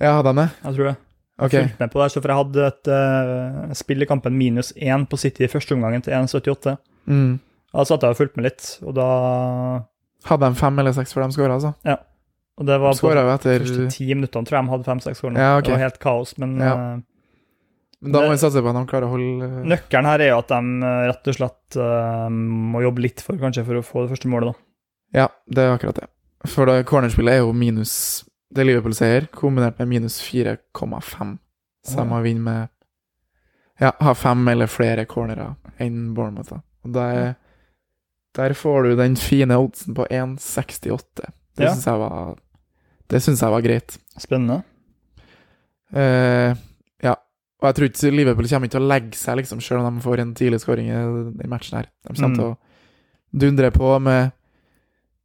[0.00, 0.46] Ja, hadde de det?
[0.62, 0.94] Jeg tror det.
[1.34, 4.70] Jeg Fulgt med på det, så for jeg hadde et uh, spill i kampen minus
[4.78, 6.76] én på City i første omgangen til 1,78.
[7.10, 7.40] Mm.
[7.74, 9.08] Da satt jeg og fulgte med litt, og da
[10.24, 11.74] Hadde de fem eller seks før de skåra, altså?
[11.84, 11.98] Ja.
[12.54, 15.42] Og det var De på etter første ti minuttene, tror jeg de hadde fem-seks skåringer.
[15.42, 15.66] Ja, okay.
[15.66, 16.72] Det var helt kaos, men Ja.
[16.72, 17.02] eh,
[18.04, 20.28] Men da må vi satse på at de klarer å holde øh, nøkkelen her er
[20.28, 23.82] jo at de eh, rett og slett uh, må jobbe litt for, kanskje, for å
[23.82, 25.20] få det første målet, da.
[25.24, 26.08] Ja, det er akkurat det.
[26.46, 28.24] For cornerspillet er jo minus
[28.54, 31.38] Det er Liverpool-seier kombinert med minus 4,5.
[31.84, 32.68] Så de må vinne med
[33.80, 36.50] Ja, ha fem eller flere cornerer enn Bournemouth.
[36.50, 36.60] da.
[36.84, 37.34] Og der,
[38.36, 41.00] der får du den fine oddsen på 1,68.
[41.56, 41.72] Det Ja.
[41.74, 42.36] syns jeg var
[43.10, 43.98] Det syns jeg var greit.
[44.18, 44.62] Spennende.
[45.94, 46.54] Uh,
[47.04, 47.14] ja.
[47.60, 50.02] Og jeg tror ikke Liverpool kommer ikke til å legge seg, liksom, selv om de
[50.04, 51.86] får en tidlig skåring i i matchen her.
[52.06, 52.34] De kommer Mm.
[52.36, 52.56] til å
[53.38, 54.32] dundre på med,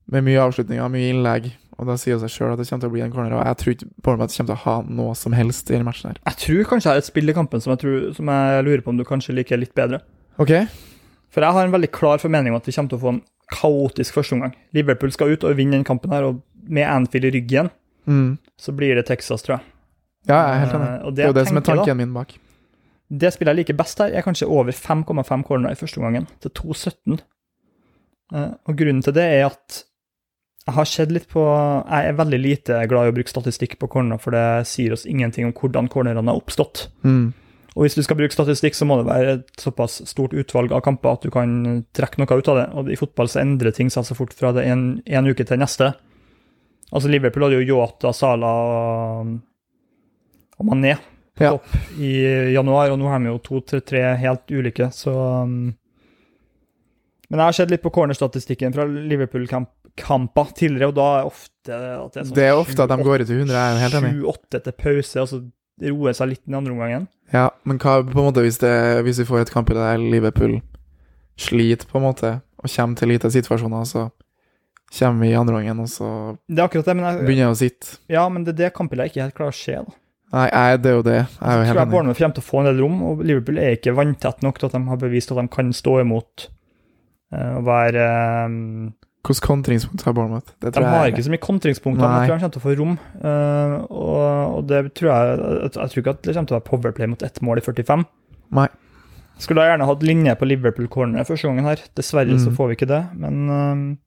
[0.08, 1.52] med mye avslutninger, mye innlegg.
[1.80, 3.34] Og da sier jo seg sjøl at det kommer til å bli en corner.
[3.40, 6.10] Og jeg tror ikke Bournemouth kommer til å ha noe som helst i denne matchen
[6.12, 6.18] her.
[6.28, 8.84] Jeg tror kanskje jeg har et spill i kampen som jeg, tror, som jeg lurer
[8.84, 10.02] på om du kanskje liker litt bedre.
[10.44, 10.52] OK?
[11.32, 13.22] For jeg har en veldig klar formening om at vi kommer til å få en
[13.54, 14.54] kaotisk førsteomgang.
[14.76, 17.72] Liverpool skal ut og vinne denne kampen her, og med Anfield i ryggen
[18.10, 18.38] Mm.
[18.58, 19.66] så blir det Texas, tror jeg.
[20.28, 20.88] Ja, jeg er helt enig.
[21.02, 22.32] Uh, og Det er jo det som er tanken da- min bak.
[23.12, 26.50] Det spillet jeg liker best her, er kanskje over 5,5 corner i første omgangen, til
[26.50, 27.20] 2,17.
[28.34, 29.84] Uh, Og grunnen til det er at
[30.68, 33.88] jeg har sett litt på Jeg er veldig lite glad i å bruke statistikk på
[33.90, 36.90] corner, for det sier oss ingenting om hvordan cornerne har oppstått.
[37.04, 37.32] Mm.
[37.76, 40.84] Og hvis du skal bruke statistikk, så må det være et såpass stort utvalg av
[40.86, 42.68] kamper at du kan trekke noe ut av det.
[42.76, 45.62] Og i fotball så endrer ting seg så fort fra det en, en uke til
[45.62, 45.94] neste.
[46.90, 49.34] Altså Liverpool hadde jo Yota, Sala og,
[50.58, 50.98] og Mané
[51.40, 51.54] Ja.
[51.54, 52.18] topp i
[52.52, 55.14] januar, og nå har vi jo to-tre helt ulike, så
[55.46, 55.70] um,
[57.30, 58.90] Men jeg har sett litt på cornerstatistikken fra
[60.00, 63.04] Liverpool-kamper tidligere, og da er ofte at det er sånn Det er ofte at de
[63.04, 64.14] går ut i 100, jeg er helt enig.
[64.24, 65.40] 7-8 til pause, og så
[65.90, 67.08] roer seg litt den andre omgangen.
[67.34, 68.74] Ja, men hva på en måte hvis, det,
[69.06, 70.60] hvis vi får et kamp i det der Liverpool
[71.40, 74.10] sliter, på en måte, og kommer til lite situasjoner, så
[74.98, 77.56] kommer vi i andre gangen, og så Det er akkurat det, men jeg, begynner jeg
[77.56, 77.98] å sitte.
[78.10, 79.76] ja, men det er det kampbildet jeg ikke helt klarer å se.
[79.86, 79.98] da.
[80.30, 81.18] Nei, jeg, det er jo det.
[81.18, 81.92] Jeg er jo Jeg tror jeg enig.
[81.94, 84.68] Bournemouth kommer til å få en del rom, og Liverpool er ikke vanntett nok til
[84.70, 86.44] at de har bevist at de kan stå imot
[87.34, 88.58] eh, og være eh,
[89.20, 90.54] Hvilket kontringspunkt har Bournemouth?
[90.62, 92.66] Det De har jeg ikke så mye kontringspunkter, men jeg tror de kommer til å
[92.66, 92.94] få rom.
[93.20, 96.60] Uh, og, og det tror jeg Jeg jeg tror ikke at det kommer til å
[96.60, 98.06] være powerplay mot ett mål i 45.
[98.56, 98.68] Nei.
[99.40, 101.84] Skulle da gjerne hatt linje på Liverpool corner første gangen her.
[102.00, 102.56] Dessverre så Mm.
[102.56, 103.98] får vi ikke det, men uh,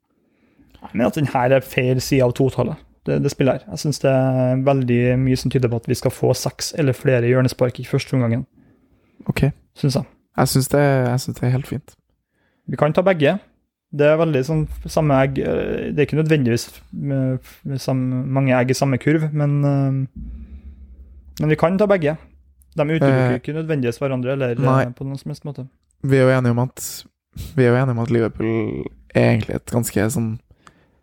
[0.83, 2.77] jeg mener at den her er feil side av totallet.
[3.07, 3.71] Det, det spillet her.
[3.71, 6.93] Jeg syns det er veldig mye som tyder på at vi skal få seks eller
[6.97, 8.47] flere hjørnespark i første omgang.
[9.29, 9.51] Ok.
[9.77, 10.05] syns jeg.
[10.39, 10.81] Jeg syns det,
[11.37, 11.97] det er helt fint.
[12.69, 13.39] Vi kan ta begge.
[13.93, 18.55] Det er veldig sånn samme egg eh, Det er ikke nødvendigvis med, med samme, mange
[18.57, 19.99] egg i samme kurv, men eh,
[21.43, 22.16] Men vi kan ta begge.
[22.72, 24.86] De utelukker Eh, ikke nødvendigvis hverandre eller eh, nei.
[24.97, 25.66] på noen som helst måte.
[26.03, 26.86] Vi er jo enige om at
[27.57, 30.32] Vi er jo enige om at Liverpool er egentlig et ganske sånn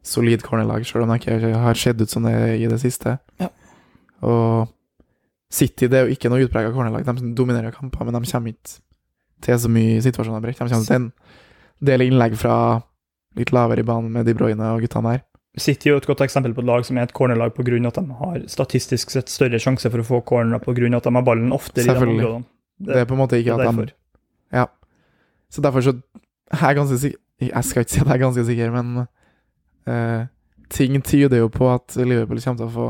[0.06, 3.18] solid cornerlag, selv om det ikke har sett ut som det i det siste.
[3.42, 3.50] Ja.
[4.26, 4.70] Og
[5.52, 7.06] City det er jo ikke noe utprega cornerlag.
[7.06, 8.80] De dominerer kamper, men de kommer ikke
[9.46, 10.60] til så mye situasjoner bredt.
[10.62, 11.12] De kommer til en
[11.80, 12.56] del innlegg fra
[13.40, 15.26] litt lavere i banen med De Bruyne og guttene der.
[15.60, 17.88] City er jo et godt eksempel på et lag som er et cornerlag pga.
[17.88, 20.98] at de har statistisk sett større sjanse for å få corner pga.
[20.98, 22.44] at de har ballen oftere i de det.
[22.80, 23.94] Det er på en måte ikke at at de.
[24.54, 24.68] Ja.
[25.50, 25.94] Så derfor så
[26.52, 29.06] Jeg er ganske sikker Jeg skal ikke si at jeg er ganske sikker, men
[29.88, 30.28] uh,
[30.70, 32.88] ting tyder jo på at Liverpool kommer til å få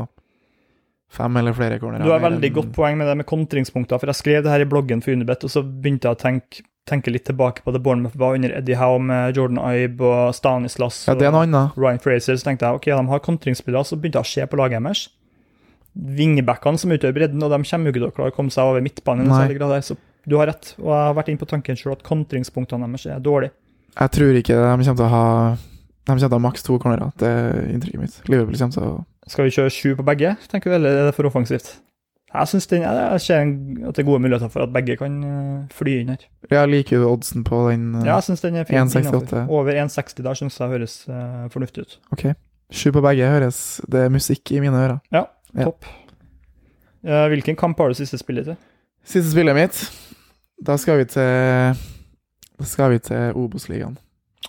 [1.10, 2.04] fem eller flere cornerer.
[2.04, 4.68] Du har veldig godt poeng med det med kontringspunkter, for jeg skrev det her i
[4.68, 8.16] bloggen for Unibet, og så begynte jeg å tenke, tenke litt tilbake på det Bournemouth
[8.18, 12.38] var under Eddie Howe med Jordan Ibe og Stanislas Ja, og Ryan Fraser.
[12.38, 15.06] Så tenkte jeg ok, de har kontringsspillere, så begynte jeg å se på laget deres.
[15.94, 18.70] Vingebackene som utgjør bredden, og de kommer jo ikke til å klare å komme seg
[18.70, 19.30] over midtbanen.
[19.82, 23.06] Så du har rett, og jeg har vært inne på tanken selv at kontringspunktene deres
[23.08, 23.54] er dårlige.
[23.96, 25.24] Jeg tror ikke de kommer til å ha
[25.56, 27.10] De kommer til å ha maks to cornerer.
[27.18, 28.18] Det er inntrykket mitt.
[28.30, 31.16] Liverpool kommer til å Skal vi kjøre sju på begge, tenker du, eller er det
[31.16, 31.74] for offensivt?
[32.30, 35.64] Jeg synes den, jeg ser at det er gode muligheter for at begge kan eh,
[35.74, 36.20] fly inn her.
[36.50, 37.88] Jeg liker jo oddsen på den.
[37.98, 38.78] eh, Ja, jeg syns den er fin.
[38.78, 39.48] 1,68.
[39.50, 41.96] Over 1,60 der syns jeg høres eh, fornuftig ut.
[42.14, 42.28] Ok.
[42.70, 45.00] Sju på begge høres Det er musikk i mine ører.
[45.10, 45.24] Ja.
[45.58, 45.84] Topp.
[47.02, 48.56] Eh, hvilken kamp har du siste spillet til?
[49.02, 49.80] Siste spillet mitt.
[50.62, 51.74] Da skal vi til
[52.60, 53.96] Da skal vi til Obos-ligaen.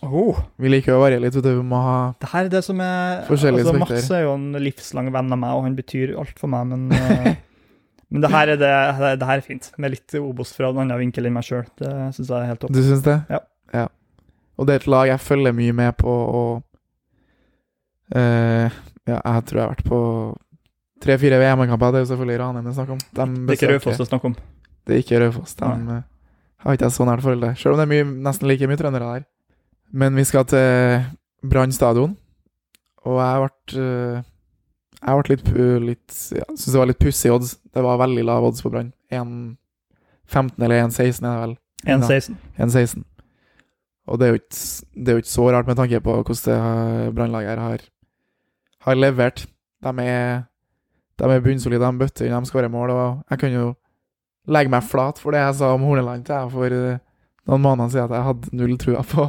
[0.03, 1.55] Oh, Vi liker jo å variere litt, vet du.
[1.57, 3.79] Vi må ha det her er det som er Forskjellige altså.
[3.81, 6.87] Mats er jo en livslang venn av meg, og han betyr alt for meg, men
[8.11, 8.71] Men det her er, det,
[9.21, 11.63] det her er fint, med litt Obos fra en annen vinkel enn meg sjøl.
[11.79, 12.73] Det syns jeg er helt topp.
[12.75, 13.17] Du syns det?
[13.31, 13.39] Ja.
[14.61, 16.61] Og det er et lag jeg følger mye med på, og
[18.13, 18.69] uh,
[19.09, 19.99] Ja, jeg tror jeg har vært på
[21.01, 21.93] tre-fire VM-kamper.
[21.93, 22.99] Det er jo selvfølgelig Ranheim det er snakk om.
[23.01, 24.35] De Det er ikke Raufoss det er snakk om.
[24.85, 25.55] Det er ikke Raufoss.
[25.57, 26.01] De Nei.
[26.61, 27.55] har ikke jeg så nært forhold til.
[27.63, 29.25] Selv om det er mye, nesten like mye trøndere der.
[29.91, 31.07] Men vi skal til
[31.49, 32.13] Brann stadion,
[33.01, 34.29] og jeg ble eh,
[35.01, 35.47] Jeg ble litt,
[35.81, 37.55] litt ja, Syns det var litt pussig odds.
[37.73, 38.91] Det var veldig lav odds på Brann.
[39.09, 41.55] 1,15 eller 1,16 er det vel.
[41.95, 42.37] 1,16.
[42.61, 43.07] 1,16.
[44.11, 44.59] Og det er, jo ikke,
[44.93, 47.83] det er jo ikke så rart med tanke på hvordan brannlaget her har,
[48.87, 49.45] har levert.
[49.81, 50.43] De er,
[51.17, 52.93] de er bunnsolide, de bøtter inn, de skårer mål.
[52.93, 53.67] Og jeg kan jo
[54.51, 57.01] legge meg flat for det jeg sa om Horneland til jeg for eh,
[57.49, 59.27] noen måneder siden, at jeg hadde null trua på.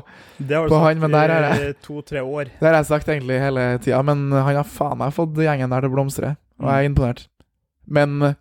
[0.53, 2.51] Har På han, men der er to-tre år.
[2.59, 5.85] Det har jeg sagt egentlig hele tida, men han har faen meg fått gjengen der
[5.85, 7.25] til å blomstre, og jeg er imponert.
[7.93, 8.37] Men eh,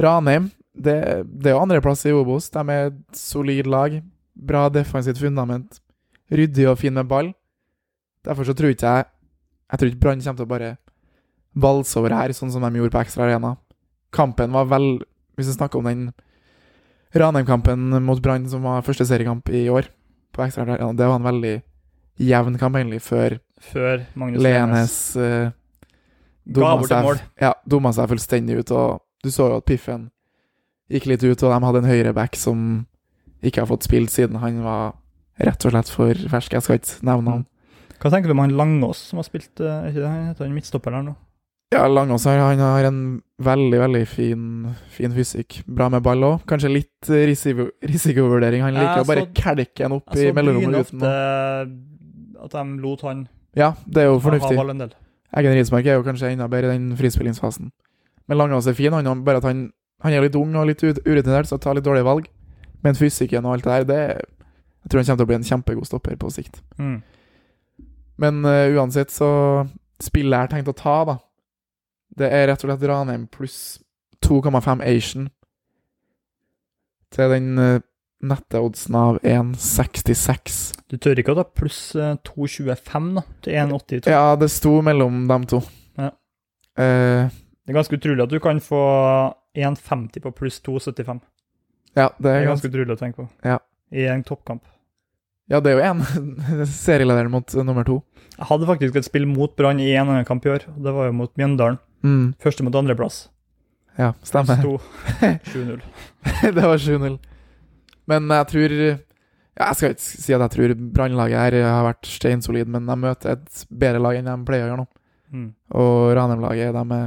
[0.00, 0.96] Ranheim, det,
[1.26, 2.50] det er jo andreplass i Obos.
[2.54, 3.96] De er et solid lag.
[4.34, 5.80] Bra defensivt fundament.
[6.30, 7.32] Ryddig og fin med ball.
[8.24, 9.04] Derfor så tror ikke jeg
[9.70, 10.70] Jeg tror ikke Brann kommer til å bare
[11.54, 13.54] valse over her, sånn som de gjorde på Ekstra Arena.
[14.12, 15.00] Kampen var vel
[15.38, 16.10] Hvis vi snakker om den
[17.14, 19.88] Ranheim-kampen mot Brann, som var første seriekamp i år,
[20.30, 21.56] på Ekstra ja, det var en veldig
[22.20, 25.50] jevn kamp, egentlig, før Før Magnus Lenes uh,
[26.44, 27.18] bort et mål.
[27.40, 28.72] ja, dumma seg fullstendig ut.
[28.72, 30.08] Og du så jo at Piffen
[30.90, 32.86] gikk litt ut, og de hadde en høyreback som
[33.44, 34.94] ikke har fått spilt siden han var
[35.40, 36.56] rett og slett for fersk.
[36.56, 37.46] Jeg skal ikke nevne han.
[38.00, 40.46] Hva tenker du om han Langås, som har spilt eh, er ikke det, han heter
[40.46, 41.14] han midtstopper der nå?
[41.70, 44.46] Ja, Langås han har en veldig, veldig fin,
[44.90, 45.60] fin fysikk.
[45.70, 46.40] Bra med ball òg.
[46.50, 48.64] Kanskje litt eh, risiko, risikovurdering.
[48.66, 51.12] Han liker Jeg å bare kelke den opp i Jeg så mellomrommet uten ofte
[52.40, 53.22] at de lot han
[53.54, 54.58] Ja, det er jo fornuftig.
[55.30, 57.70] Egen en Rismark er jo kanskje enda bedre i den frispillingsfasen.
[58.26, 59.68] Men Langås er fin, han har bare at han,
[60.02, 62.26] han er litt ung og litt ut- urutinert, så tar litt dårlige valg.
[62.82, 64.02] Men fysikken og alt det der, det
[64.82, 66.62] Jeg tror han kommer til å bli en kjempegod stopper på sikt.
[66.80, 67.02] Mm.
[68.18, 69.68] Men uh, uansett så
[70.00, 71.18] Spillet jeg har tenkt å ta, da,
[72.18, 73.78] det er rett og slett Ranheim pluss
[74.24, 75.28] 2,5 Asian
[77.14, 77.78] til den uh,
[78.20, 80.58] nette oddsen av 1,66.
[80.92, 84.10] Du tør ikke å ta pluss eh, 2,25 da, til 1,82.
[84.12, 85.62] Ja, det sto mellom dem to.
[85.96, 86.10] Ja.
[86.76, 88.82] Eh, Det er ganske utrolig at du kan få
[89.56, 91.22] 1,50 på pluss 2,75.
[91.96, 93.28] ja, det Det er er ganske utrolig å tenke på.
[93.48, 93.56] Ja.
[93.90, 94.62] I en toppkamp.
[95.50, 96.04] Ja, det er jo én
[96.84, 98.02] serielederen mot uh, nummer to.
[98.36, 100.68] Jeg hadde faktisk et spill mot Brann i en annen kamp i år.
[100.76, 101.80] og Det var jo mot Mjøndalen.
[102.06, 103.28] Mm, Første mot andreplass.
[103.98, 104.60] ja, stemmer.
[104.62, 104.78] Sto
[105.52, 105.80] 7-0.
[106.56, 107.18] det var 7-0.
[108.10, 112.08] Men jeg tror ja, Jeg skal ikke si at jeg tror Brannlaget her har vært
[112.08, 114.86] steinsolid, men de møter et bedre lag enn de pleier å gjøre nå.
[115.30, 115.48] Mm.
[115.76, 117.00] Og Ranheim-laget de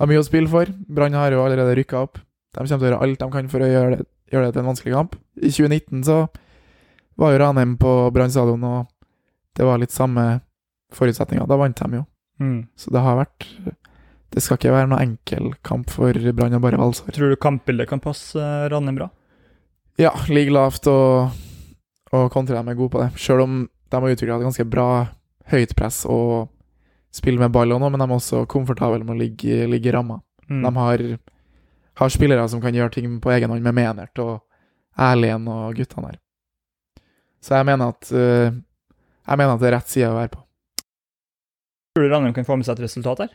[0.00, 0.68] har mye å spille for.
[0.88, 2.20] Brann har jo allerede rykka opp.
[2.20, 4.62] De kommer til å gjøre alt de kan for å gjøre det, gjøre det til
[4.64, 5.16] en vanskelig kamp.
[5.40, 6.18] I 2019 så
[7.20, 8.86] var jo Ranheim på Brann stadion, og
[9.56, 10.26] det var litt samme
[10.96, 11.46] forutsetninger.
[11.48, 12.04] Da vant de jo.
[12.40, 12.60] Mm.
[12.78, 13.46] Så det har vært
[14.30, 17.06] Det skal ikke være noe enkel kamp for Brann og bare valse.
[17.14, 19.08] Tror du kampbildet kan passe eh, Ranheim bra?
[19.98, 21.34] Ja, ligge lavt og,
[22.14, 23.10] og kontre dem er gode på det.
[23.20, 24.88] Sjøl om de har utvikla et ganske bra
[25.50, 26.48] høyt press og
[27.10, 29.94] spille med ball og noe, men de er også komfortable med å ligge, ligge i
[29.94, 30.20] ramma.
[30.46, 30.62] Mm.
[30.62, 31.04] De har,
[31.98, 34.38] har spillere som kan gjøre ting på egen hånd, med Menert og
[35.00, 36.20] Erlien og guttene der.
[37.42, 38.52] Så jeg mener at eh,
[39.30, 40.40] Jeg mener at det er rett side å være på.
[41.94, 43.34] Tror du Ranheim kan få med seg et resultat her?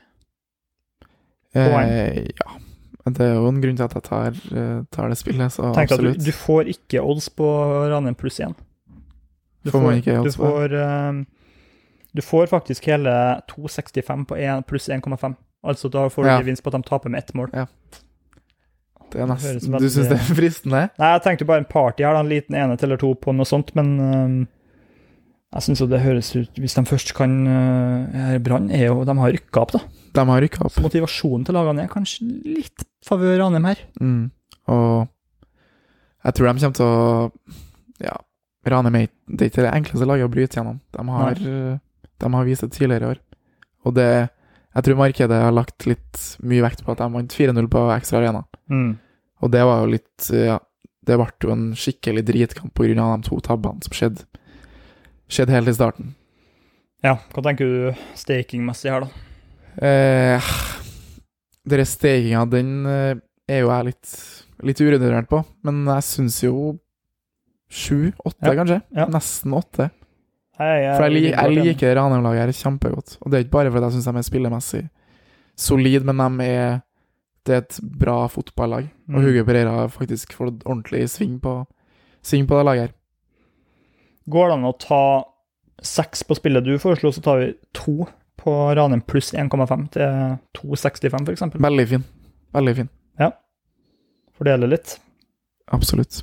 [1.55, 2.59] Eh, ja.
[3.05, 5.91] Det er jo en grunn til at jeg tar, eh, tar det spillet, så Tenk
[5.93, 7.45] at du, du får ikke odds på
[7.91, 8.55] Ranheim pluss 1.
[9.65, 11.21] Du Får man ikke odds du får, uh,
[12.15, 13.13] du får faktisk hele
[13.51, 15.35] 2,65 på 1 pluss 1,5.
[15.65, 16.39] Altså da får du Ja.
[16.41, 17.49] gevinst på at de taper med ett mål.
[17.51, 20.89] det er det nesten høres Du syns det er fristende?
[20.97, 23.45] Nei, jeg tenkte bare en party her, da, en liten enhet eller to på noe
[23.45, 24.47] sånt, men eh,
[25.55, 29.35] jeg syns det høres ut Hvis de først kan uh, Brann er jo De har
[29.37, 29.81] rykka opp, da.
[30.15, 30.75] De har rykka opp.
[30.75, 33.81] Så motivasjonen til lagene er kanskje litt favør Ranheim her.
[34.01, 34.31] Mm.
[34.71, 35.07] Og
[36.25, 38.15] jeg tror de kommer til å Ja,
[38.67, 40.79] Ranheim er det ikke det enkleste laget å bryte gjennom.
[40.95, 41.79] De har, eh,
[42.23, 43.19] de har vist det tidligere i år.
[43.85, 44.29] Og det
[44.75, 48.19] Jeg tror markedet har lagt litt mye vekt på at de vant 4-0 på Ekstra
[48.19, 48.43] Arena.
[48.67, 48.97] Mm.
[49.39, 50.59] Og det var jo litt Ja,
[51.05, 54.25] det ble jo en skikkelig dritkamp av de to tabbene som skjedde
[55.31, 56.13] Skjedde helt i starten.
[57.05, 59.09] Ja, hva tenker du stakingmessig her, da?
[59.85, 60.49] Eh,
[61.65, 63.15] Dere stakinga, den eh,
[63.49, 64.11] er jo jeg litt,
[64.69, 66.55] litt urutinert på, men jeg syns jo
[67.69, 68.81] sju, åtte, Ja, kanskje.
[68.95, 69.07] ja.
[69.11, 69.89] Nesten åtte.
[70.55, 73.17] Jeg, For jeg, jeg liker Ranheim-laget her kjempegodt.
[73.21, 74.83] Og det er ikke bare fordi jeg syns de er spillemessig
[75.59, 76.81] solid, men de er
[77.45, 78.87] Det er et bra fotballag.
[79.09, 79.21] Og Mm.
[79.21, 81.67] Hugo Pereira har faktisk fått ordentlig sving på,
[82.23, 82.93] sving på det laget her.
[84.31, 85.03] Går det an å ta
[85.85, 88.05] seks på spillet du foreslo, så tar vi to
[88.41, 91.43] på Ranheim pluss 1,5 til 2,65 f.eks.
[91.61, 92.05] Veldig fin.
[92.55, 92.89] Veldig fin.
[93.21, 93.31] Ja.
[94.37, 94.97] Fordele litt.
[95.73, 96.21] Absolutt.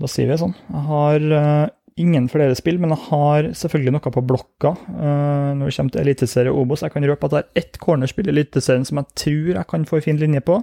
[0.00, 0.54] Da sier vi sånn.
[0.70, 1.66] Jeg har uh,
[2.00, 6.04] ingen flere spill, men jeg har selvfølgelig noe på blokka uh, når det kommer til
[6.04, 6.84] Eliteserie Obos.
[6.86, 9.88] Jeg kan røpe at jeg har ett cornerspill i Eliteserien som jeg tror jeg kan
[9.88, 10.60] få en fin linje på,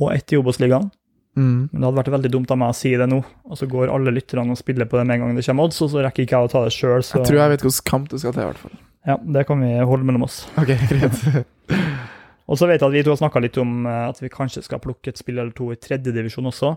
[0.00, 0.90] og ett i Obos-ligaen.
[1.36, 1.68] Mm.
[1.70, 3.92] Men det hadde vært veldig dumt av meg å si det nå, og så går
[3.94, 6.24] alle lytterne og spiller på det med en gang det kommer odds, og så rekker
[6.26, 8.32] ikke jeg å ta det sjøl, så Jeg tror jeg vet hvilken kamp du skal
[8.34, 8.74] til, i hvert fall.
[9.06, 10.40] ja, det kan vi holde mellom oss.
[10.58, 11.46] Ok, greit.
[12.50, 14.64] Og så vet jeg at vi to har snakka litt om eh, at vi kanskje
[14.66, 16.72] skal plukke et spill eller to i tredjedivisjon også.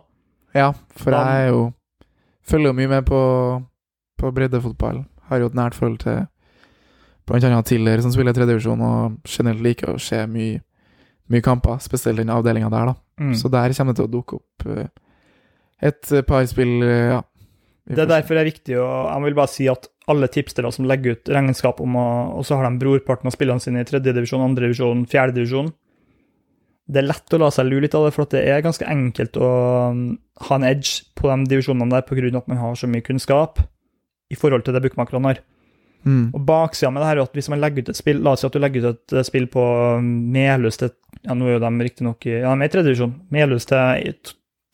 [0.54, 1.74] Ja, for Da- jeg er jo
[2.46, 3.20] Følger jo mye med på,
[4.20, 5.06] på breddefotball.
[5.30, 6.28] Har jo et nært forhold til
[7.26, 7.62] bl.a.
[7.64, 10.60] Tiller, som spiller i tredjedivisjon, og generelt liker å se mye,
[11.32, 12.96] mye kamper, spesielt den avdelinga der, da.
[13.22, 13.36] Mm.
[13.38, 14.90] Så der kommer det til å dukke opp eh,
[15.84, 17.22] et par spill, eh, ja.
[17.84, 20.88] Det er derfor det er viktig å Jeg vil bare si at alle tipstere som
[20.88, 22.06] legger ut regnskap om å
[22.40, 25.74] Og så har de brorparten av spillene sine i tredjedivisjon, andredivisjon, fjerdedivisjon.
[26.88, 29.38] Det er lett å la seg lure litt av det, for det er ganske enkelt
[29.40, 29.52] å
[29.92, 30.02] um,
[30.48, 32.38] ha en edge på de divisjonene der pga.
[32.38, 33.62] at man har så mye kunnskap
[34.32, 35.40] i forhold til det bookmakerne har.
[36.04, 36.34] Mm.
[36.36, 38.42] Og baksida med det her er at hvis man legger ut et spill La oss
[38.44, 39.64] si at du legger ut et eh, spill på
[40.04, 40.92] Melhus til
[41.24, 43.14] Ja, nå er jo de riktignok i Ja, de er i tredje divisjon.
[43.32, 44.14] Melhus til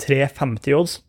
[0.01, 0.99] 350 odds.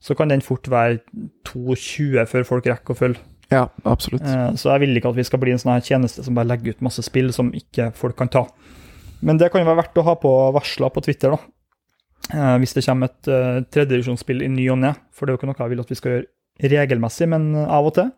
[0.00, 1.00] Så kan den fort være
[1.44, 3.20] 2,20 før folk rekker å følge.
[3.50, 4.22] Ja, absolutt.
[4.24, 6.48] Eh, Så jeg vil ikke at vi skal bli en sånn her tjeneste som bare
[6.48, 8.44] legger ut masse spill som ikke folk kan ta.
[9.22, 11.38] Men det kan jo være verdt å ha på varsler på Twitter, da.
[12.32, 14.94] Eh, Hvis det kommer et uh, tredjedivisjonsspill i ny og ne.
[15.12, 17.66] For det er jo ikke noe jeg vil at vi skal gjøre regelmessig, men eh,
[17.68, 18.10] av og til.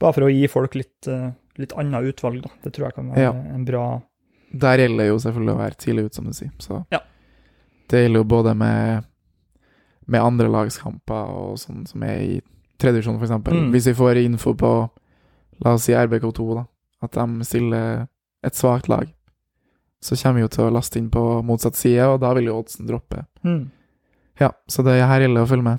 [0.00, 1.28] Bare for å gi folk litt, eh,
[1.62, 2.50] litt annet utvalg, da.
[2.64, 3.32] Det tror jeg kan være Ja.
[3.54, 3.84] en bra
[4.52, 6.50] Der gjelder det jo selvfølgelig å være tidlig ute, som du sier.
[6.60, 7.00] Så Ja.
[7.88, 9.04] det gjelder jo både med,
[10.06, 12.40] med andre lagskamper og sånn som er i
[12.78, 13.30] tredje divisjon, f.eks.
[13.52, 13.70] Mm.
[13.72, 14.72] Hvis vi får info på,
[15.64, 16.64] la oss si RBK2, da,
[17.02, 18.06] at de stiller
[18.44, 19.08] et svakt lag,
[20.02, 22.58] så kommer vi jo til å laste inn på motsatt side, og da vil jo
[22.58, 23.24] oddsen droppe.
[23.44, 23.70] Mm.
[24.40, 25.78] Ja, så det her gjelder å følge med.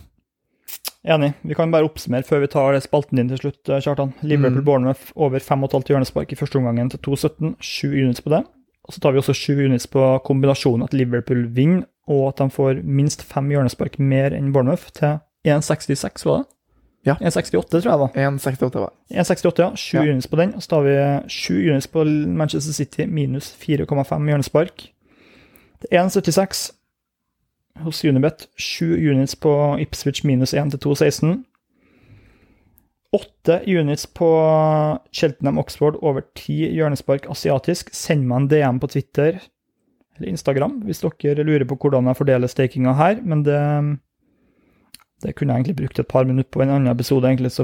[1.04, 1.34] Enig.
[1.44, 4.14] Vi kan bare oppsummere før vi tar spalten din til slutt, eh, Kjartan.
[4.24, 4.66] Liverpool Mm.
[4.66, 7.56] Bournemouth over 5,5 hjørnespark i første omgangen til 2,17.
[7.60, 8.46] 7 units på det.
[8.84, 12.50] Og så tar vi også 7 units på kombinasjonen at Liverpool vinner, og at de
[12.52, 15.18] får minst fem hjørnespark mer enn Bournemouth, til
[15.48, 16.46] 1,66, var det?
[17.06, 17.14] Ja.
[17.20, 18.30] 1,68 tror jeg da.
[18.30, 19.76] 1,68 var 1,68, ja.
[19.76, 20.02] 7 Ja.
[20.12, 20.54] units på den.
[20.56, 24.90] Og så tar vi 7 units på Manchester City, minus 4,5 hjørnespark.
[25.92, 26.72] Er 1,76
[27.84, 28.48] hos Unibet.
[28.58, 31.44] 7 units på Ipswich, minus 1 til 2,16.
[33.14, 34.30] 8 units på
[35.14, 37.92] Cheltenham Oxford, over 10 hjørnespark asiatisk.
[37.94, 39.38] Send meg en DM på Twitter
[40.18, 43.62] eller Instagram hvis dere lurer på hvordan jeg fordeler stakinga her, men det
[45.24, 47.64] det kunne jeg egentlig brukt et par minutter på en annen episode, egentlig, så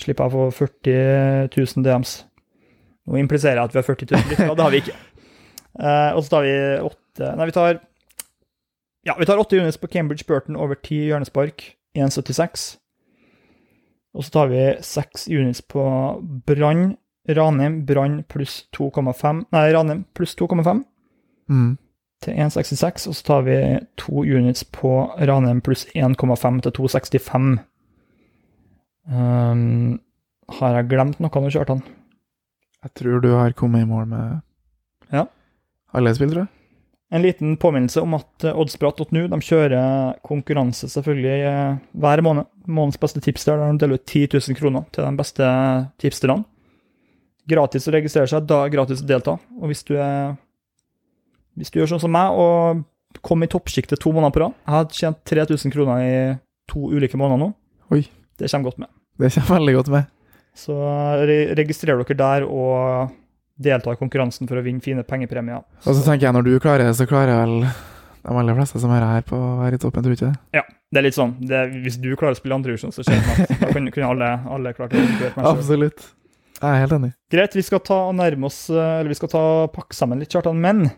[0.00, 2.16] slipper jeg å få 40 000 DMs.
[3.06, 4.96] Nå impliserer jeg at vi har 40 000 lyttere, det har vi ikke.
[5.78, 7.76] Uh, og så tar vi åtte Nei, vi tar
[9.06, 11.62] Ja, vi tar åtte units på Cambridge Burton over 10 hjørnespark,
[11.94, 12.66] 1,76.
[14.14, 15.82] Og så tar vi seks units på
[16.46, 16.96] Brann
[17.28, 20.82] Ranheim, Brann pluss 2,5 Nei, Ranheim pluss 2,5
[21.48, 21.70] mm.
[22.24, 23.56] til 1,66, og så tar vi
[24.00, 27.50] to units på Ranheim pluss 1,5 til 2,65.
[29.10, 30.00] Um,
[30.60, 31.82] har jeg glemt noe nå, Kjartan?
[32.80, 34.40] Jeg tror du har kommet i mål med
[35.12, 35.26] Ja.
[35.92, 36.59] alle spill, tror jeg.
[37.10, 42.46] En liten påminnelse om at eh, Oddsprat.nu de kjører konkurranse selvfølgelig eh, hver måned.
[42.70, 45.48] Månedens beste tipster, der de deler ut 10 000 kroner til de beste
[46.02, 46.44] tipsterne.
[47.50, 49.34] Gratis å registrere seg, da gratis å delta.
[49.58, 50.36] Og hvis du er
[51.58, 52.84] Hvis du gjør sånn som meg og
[53.26, 56.14] kom i toppsjiktet to måneder på rad Jeg har tjent 3000 kroner i
[56.70, 57.50] to ulike måneder nå.
[57.90, 58.04] Oi.
[58.38, 58.88] Det kommer godt med.
[59.18, 60.12] Det kommer veldig godt med.
[60.56, 60.76] Så
[61.26, 63.10] re registrer dere der og
[63.60, 65.62] delta i konkurransen for å vinne fine pengepremier.
[65.84, 67.56] Og så tenker jeg, når du klarer det, så klarer vel
[68.20, 70.60] de aller fleste som er her på å være i toppen, tror du ikke det?
[70.60, 73.28] Ja, Det er litt sånn, det, Hvis du klarer å spille andredivisjon, så skjer det
[73.28, 73.58] noe.
[73.60, 75.04] Da kunne, kunne alle, alle klart det.
[75.06, 75.46] inkludert meg.
[75.52, 76.08] Absolutt.
[76.60, 77.12] Jeg er helt enig.
[77.32, 79.42] Greit, vi skal ta og nærme oss eh, Eller vi skal ta
[79.72, 80.90] pakke sammen litt, Kjartan, men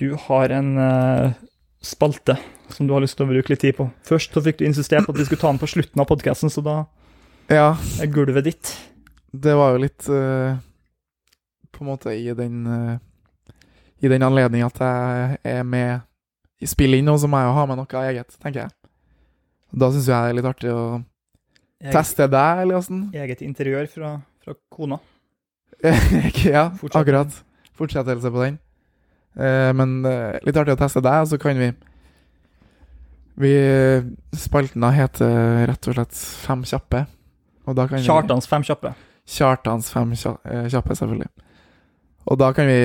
[0.00, 1.32] du har en uh,
[1.84, 2.38] spalte
[2.72, 3.90] som du har lyst til å bruke litt tid på.
[4.08, 6.48] Først så fikk du insistert på at vi skulle ta den på slutten av podkasten,
[6.52, 6.78] så da
[7.52, 8.70] Ja, er gulvet ditt.
[9.34, 10.56] det var jo litt eh,
[11.80, 13.54] På en måte i den eh,
[14.04, 16.02] I den anledning at jeg er med
[16.60, 18.72] i spillet inn, og så må jeg jo ha med noe eget, tenker jeg.
[19.72, 20.82] Da syns jeg det er litt artig å
[21.80, 22.98] Eget, teste deg, Eliassen.
[23.16, 24.10] eget interiør fra,
[24.44, 24.98] fra kona.
[26.44, 26.98] ja, Fortsett.
[27.00, 27.38] akkurat.
[27.80, 28.58] Fortsettelse på den.
[29.40, 31.70] Eh, men eh, litt artig å teste deg, og så kan vi
[33.40, 33.52] Vi
[34.36, 36.12] Spalten da heter rett og slett
[36.44, 37.06] Fem kjappe.
[37.64, 38.92] Og da kan vi Kjartans fem kjappe.
[39.30, 41.30] Kjartans fem eh, kjappe, selvfølgelig.
[42.30, 42.80] Og da kan vi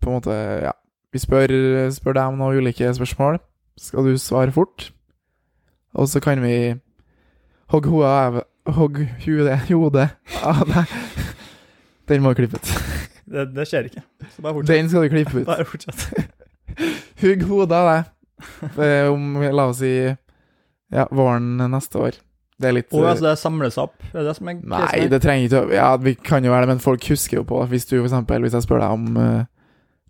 [0.00, 0.72] på en måte Ja,
[1.12, 1.50] vi spør,
[1.90, 3.40] spør deg om noen ulike spørsmål.
[3.80, 4.90] Skal du svare fort?
[5.98, 6.76] Og så kan vi
[7.72, 10.08] hogge hodet av Hogg hodet, hodet
[10.46, 10.90] av deg.
[12.10, 12.72] Den må du klippe ut.
[13.30, 14.02] Det, det skjer ikke.
[14.34, 14.76] Så bare fortsett.
[14.76, 15.46] Den skal du klippe ut.
[15.48, 16.28] Bare fortsett.
[17.22, 17.88] Hugg hodet av
[18.76, 19.94] deg om, la oss si,
[20.92, 22.20] ja, våren neste år.
[22.60, 23.94] Det er litt oh, altså, det samles opp?
[24.10, 26.66] Er det det som er Nei, det trenger ikke å Ja, vi kan jo være
[26.66, 29.16] det, men folk husker jo på Hvis du for eksempel, hvis jeg spør deg om
[29.16, 29.48] uh,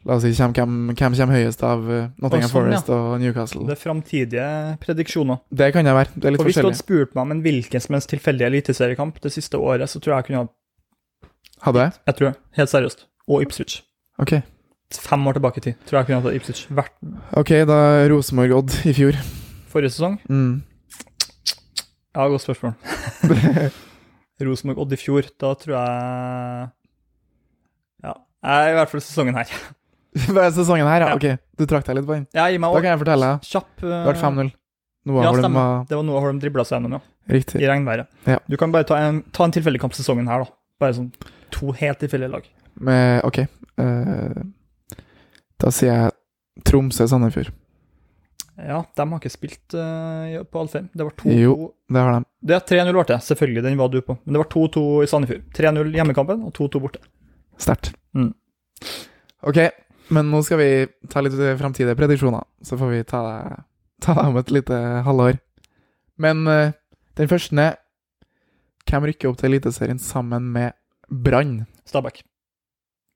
[0.08, 2.96] La oss si hvem, hvem, hvem kommer høyest av uh, Nottingham sånn, Forest ja.
[2.96, 3.66] Og Newcastle.
[3.68, 4.46] Det er framtidige
[4.80, 5.42] prediksjoner.
[5.52, 6.14] Det kan jeg være.
[6.14, 8.46] Det er litt Og hvis du hadde spurt meg om en hvilken som helst tilfeldig
[8.48, 10.50] eliteseriekamp det siste året, så tror jeg jeg kunne ha
[11.66, 11.92] Hadde jeg?
[12.08, 12.32] Jeg tror det.
[12.56, 13.04] Helt seriøst.
[13.28, 13.82] Og Ipswich.
[14.24, 14.38] Ok.
[14.96, 16.96] Fem år tilbake i tid tror jeg jeg kunne hatt Ipswich hvert
[17.38, 17.76] Ok, da
[18.10, 19.20] Rosenborg-Odd i fjor.
[19.70, 20.16] forrige sesong.
[20.32, 20.62] Mm.
[22.16, 22.74] Ja, godt spørsmål.
[24.46, 25.28] Rosenborg-Odd i fjor.
[25.40, 26.70] Da tror jeg
[28.06, 28.14] Ja.
[28.42, 29.52] Jeg er i hvert fall sesongen her.
[30.10, 31.10] Er sesongen her, ja?
[31.14, 31.26] Ok,
[31.60, 32.24] du trakk deg litt på den.
[32.34, 34.48] Ja, gi meg Da kan jeg fortelle Kjapp, kjapp Det ble 5-0.
[35.06, 35.68] Noah Ja, stemmer.
[35.68, 37.34] var Det var noe Holm dribla seg gjennom, ja.
[37.36, 37.60] riktig.
[37.62, 38.10] I regnværet.
[38.26, 38.40] Ja.
[38.50, 40.50] Du kan bare ta en, ta en tilfeldig kamp sesongen her, da.
[40.82, 41.12] Bare sånn
[41.54, 42.48] to helt tilfeldige lag.
[42.80, 43.38] Med OK.
[43.80, 44.42] Uh,
[45.62, 47.52] da sier jeg Tromsø-Sandefjord.
[48.60, 50.88] Ja, de har ikke spilt uh, på Alfheim.
[50.92, 51.36] Det var 2-2.
[51.38, 51.54] Jo.
[51.88, 52.26] Det har de.
[52.50, 53.64] Det er 3-0 ble det, selvfølgelig.
[53.66, 54.16] Den var du på.
[54.24, 55.44] Men det var 2-2 i Sandefjord.
[55.56, 57.02] 3-0 hjemmekampen og 2-2 borte.
[57.60, 57.92] Sterkt.
[58.16, 58.32] Mm.
[59.48, 59.60] OK,
[60.12, 60.70] men nå skal vi
[61.12, 62.44] ta litt framtidige prediksjoner.
[62.66, 63.60] Så får vi ta det,
[64.04, 65.40] ta det om et lite halvår.
[66.20, 66.74] Men uh,
[67.20, 67.78] den første er,
[68.90, 70.72] Hvem rykker opp til Eliteserien sammen med
[71.06, 71.60] Brann?
[71.86, 72.24] Stabæk.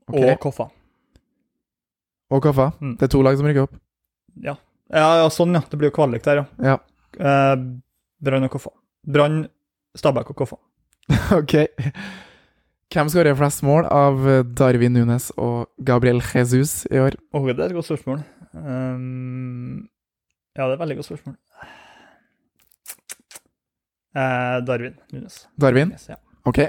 [0.07, 0.34] Okay.
[0.34, 0.68] Og Koffa.
[2.30, 2.68] Og Koffa?
[2.78, 2.92] Mm.
[3.01, 3.74] Det er to lag som rykker opp?
[4.45, 4.55] Ja.
[4.93, 5.62] Ja, ja, sånn, ja.
[5.70, 6.74] Det blir jo kvalik der, ja.
[6.74, 6.76] Ja.
[7.18, 7.57] Eh,
[8.24, 8.74] Brann og Koffa.
[9.07, 9.45] Brann,
[9.97, 10.61] Stabæk og Koffa.
[11.41, 11.57] OK.
[12.95, 14.20] Hvem skårer flest mål av
[14.55, 17.16] Darwin Nunes og Gabriel Jesus i år?
[17.35, 18.22] Åh, det er et godt spørsmål.
[18.55, 19.89] Um,
[20.55, 21.35] ja, det er et veldig godt spørsmål.
[24.14, 25.49] Eh, Darwin Nunes.
[25.61, 25.91] Darwin?
[25.91, 26.20] Yes, ja.
[26.47, 26.61] OK.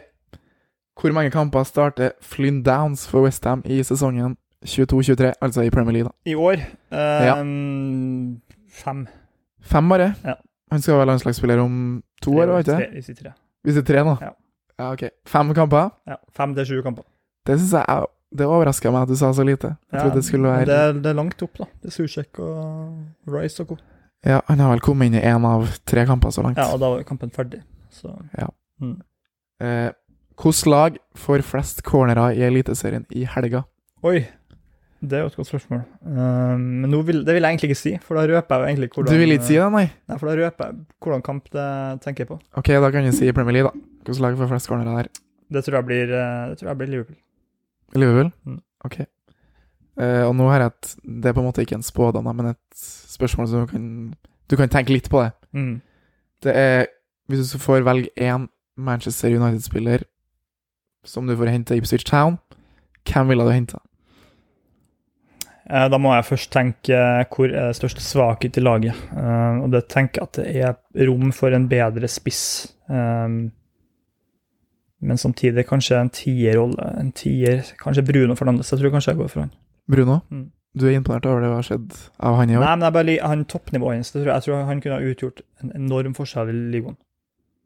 [1.01, 6.09] Hvor mange kamper starter Flynn Downs for Westham i sesongen 22-23, altså i Premier League?
[6.09, 6.31] da?
[6.31, 6.53] I år
[6.91, 7.35] eh, Ja.
[8.69, 9.07] fem.
[9.61, 10.13] Fem, bare?
[10.23, 10.35] Ja.
[10.71, 12.89] Han skal være landslagsspiller om to år, var ikke det?
[12.91, 13.31] Tre, i sitt tre.
[13.65, 14.17] Vi sier tre nå?
[14.21, 14.31] Ja.
[14.79, 14.91] ja.
[14.93, 15.03] OK.
[15.25, 15.89] Fem kamper?
[16.07, 17.03] Ja, fem til sju kamper.
[17.45, 19.67] Det syns jeg er- Det overraska meg at du sa så lite.
[19.67, 21.65] Jeg Ja, trodde det skulle være det, er- det er langt opp, da.
[21.81, 22.97] Det er Susek og
[23.27, 23.77] Rice og co.
[24.25, 26.57] Ja, Han har vel kommet inn i én av tre kamper så langt.
[26.57, 27.61] Ja, og da var kampen ferdig.
[27.91, 28.09] Så
[29.61, 29.91] Eh,
[30.35, 33.63] Hvilket lag får flest cornerer i Eliteserien i helga?
[34.03, 34.27] Oi,
[35.01, 35.81] det er jo et godt spørsmål.
[36.05, 38.89] Uh, men vil, det vil jeg egentlig ikke si, for da røper jeg jo egentlig
[38.93, 39.85] hvordan Du vil ikke si det, nei?
[40.07, 41.67] Nei, for da røper jeg hvordan kamp det
[42.05, 42.39] tenker jeg på.
[42.61, 43.85] Ok, da kan du si Premier League, da.
[44.05, 45.11] Hvilket lag får flest cornerer der?
[45.55, 47.17] Det tror jeg blir, eh, det tror jeg blir Liverpool.
[47.95, 48.31] Liverpool?
[48.45, 48.61] Mm.
[48.85, 48.97] Ok.
[49.95, 52.51] Uh, og nå har jeg et Det er på en måte ikke en spådom, men
[52.51, 52.79] et
[53.15, 54.13] spørsmål som du kan
[54.49, 55.31] Du kan tenke litt på det.
[55.53, 55.81] Mm.
[56.43, 56.85] Det er
[57.27, 60.03] Hvis du får velge én Manchester United-spiller
[61.05, 62.37] som du får hente i Ipswich Town,
[63.05, 63.77] hvem ville du henta?
[65.69, 66.99] Eh, Da må jeg først tenke
[67.33, 68.95] hvor er det største svakhet i laget.
[69.15, 72.73] Eh, og det tenker jeg at det er rom for en bedre spiss.
[75.05, 76.85] Men samtidig kanskje en tierrolle.
[76.99, 78.71] En tier, kanskje Bruno Fernandes.
[78.71, 79.51] Jeg tror kanskje jeg går for han.
[79.91, 80.19] Bruno?
[80.31, 80.47] Mm.
[80.75, 82.63] Du er imponert over det som har skjedd av han i år?
[82.65, 85.71] Nei, men jeg bare, han toppnivået hans, jeg, jeg tror han kunne ha utgjort en
[85.77, 86.97] enorm forskjell i ligaen.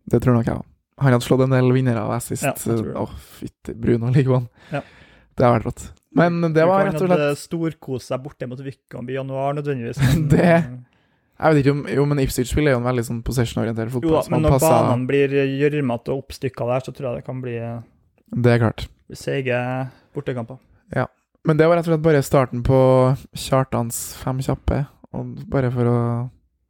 [0.09, 0.67] Det tror nok jeg òg.
[0.99, 2.43] Han hadde slått en del vinnere av assist.
[2.43, 2.53] Ja.
[2.99, 3.05] Å,
[3.39, 4.49] fytti Bruno Ligaen.
[4.73, 4.81] Ja.
[5.39, 5.85] Det har vært rått.
[6.15, 9.99] Men det var rett og slett Storkose seg borte mot Wickham i januar, nødvendigvis.
[10.31, 10.63] Det-
[11.39, 14.23] Jeg vet ikke om Jo, men Ipswich spiller jo en veldig sånn possession-orientert Jo fotball.
[14.23, 17.41] da, men når passer- banene blir gjørmete og oppstykka der, så tror jeg det kan
[17.41, 17.53] bli
[18.43, 18.87] Det er klart.
[19.13, 19.61] seige
[20.13, 20.57] bortekamper.
[21.47, 22.77] Men det var rett og slett bare starten på
[23.33, 24.81] Kjartans fem kjappe.
[25.15, 25.99] Og bare for å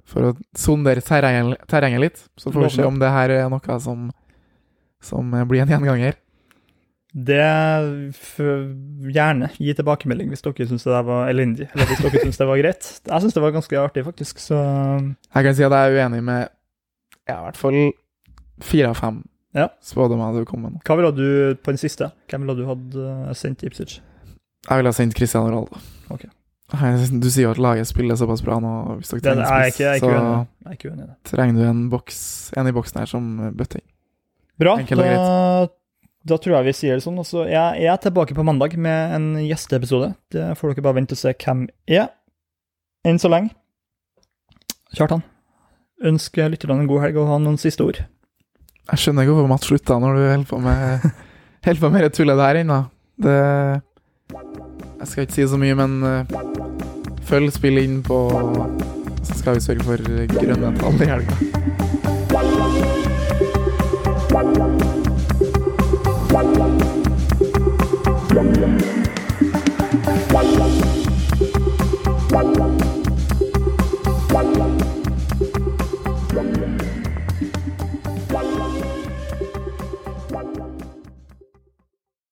[0.06, 2.22] For å sondere terrenget, terrenget litt.
[2.38, 4.12] Så får vi se om det her er noe som
[5.02, 6.14] Som blir en gjenganger.
[7.10, 7.42] Det
[9.10, 12.62] Gjerne gi tilbakemelding hvis dere syns det var elendig, eller hvis dere syns det var
[12.62, 12.90] greit.
[13.10, 16.22] Jeg syns det var ganske artig, faktisk, så Jeg kan si at jeg er uenig
[16.24, 16.48] med
[17.30, 17.80] ja, i hvert fall
[18.62, 19.24] fire av fem
[19.56, 19.68] Ja.
[19.82, 20.78] spådommer du kom med.
[20.86, 22.12] Hva ville du på den siste?
[22.30, 24.00] Hvem ville du hatt eh, sendt til Ipswich?
[24.70, 25.80] Jeg ville ha sendt Cristiano Ronaldo.
[26.14, 26.30] Okay.
[26.70, 28.74] Du sier jo at laget spiller såpass bra nå.
[29.00, 31.08] Hvis dere trenger er spiss, så uenig.
[31.10, 32.20] er trenger du en, boks,
[32.58, 33.88] en i boksen her som bøtter inn.
[34.60, 34.76] Bra.
[34.78, 35.70] Da,
[36.30, 37.20] da tror jeg vi sier det sånn.
[37.22, 40.14] Og jeg, jeg er tilbake på mandag med en gjesteepisode.
[40.34, 42.08] Det får dere bare vente og se hvem er.
[43.08, 43.54] Enn så lenge.
[44.96, 45.22] Kjartan,
[46.10, 48.00] ønsk lytterne en god helg og ha noen siste ord.
[48.90, 50.80] Jeg skjønner ikke hvorfor Mats slutta når du holder på med
[51.66, 52.80] Holder på med det tullet der ennå.
[53.20, 53.38] Det
[54.34, 56.26] Jeg skal ikke si så mye, men uh,
[57.30, 58.18] følg spillet inn på
[59.22, 59.98] Så skal vi sørge for
[60.34, 61.36] grønne tall i helga.
[66.32, 66.54] One,
[72.54, 72.79] one.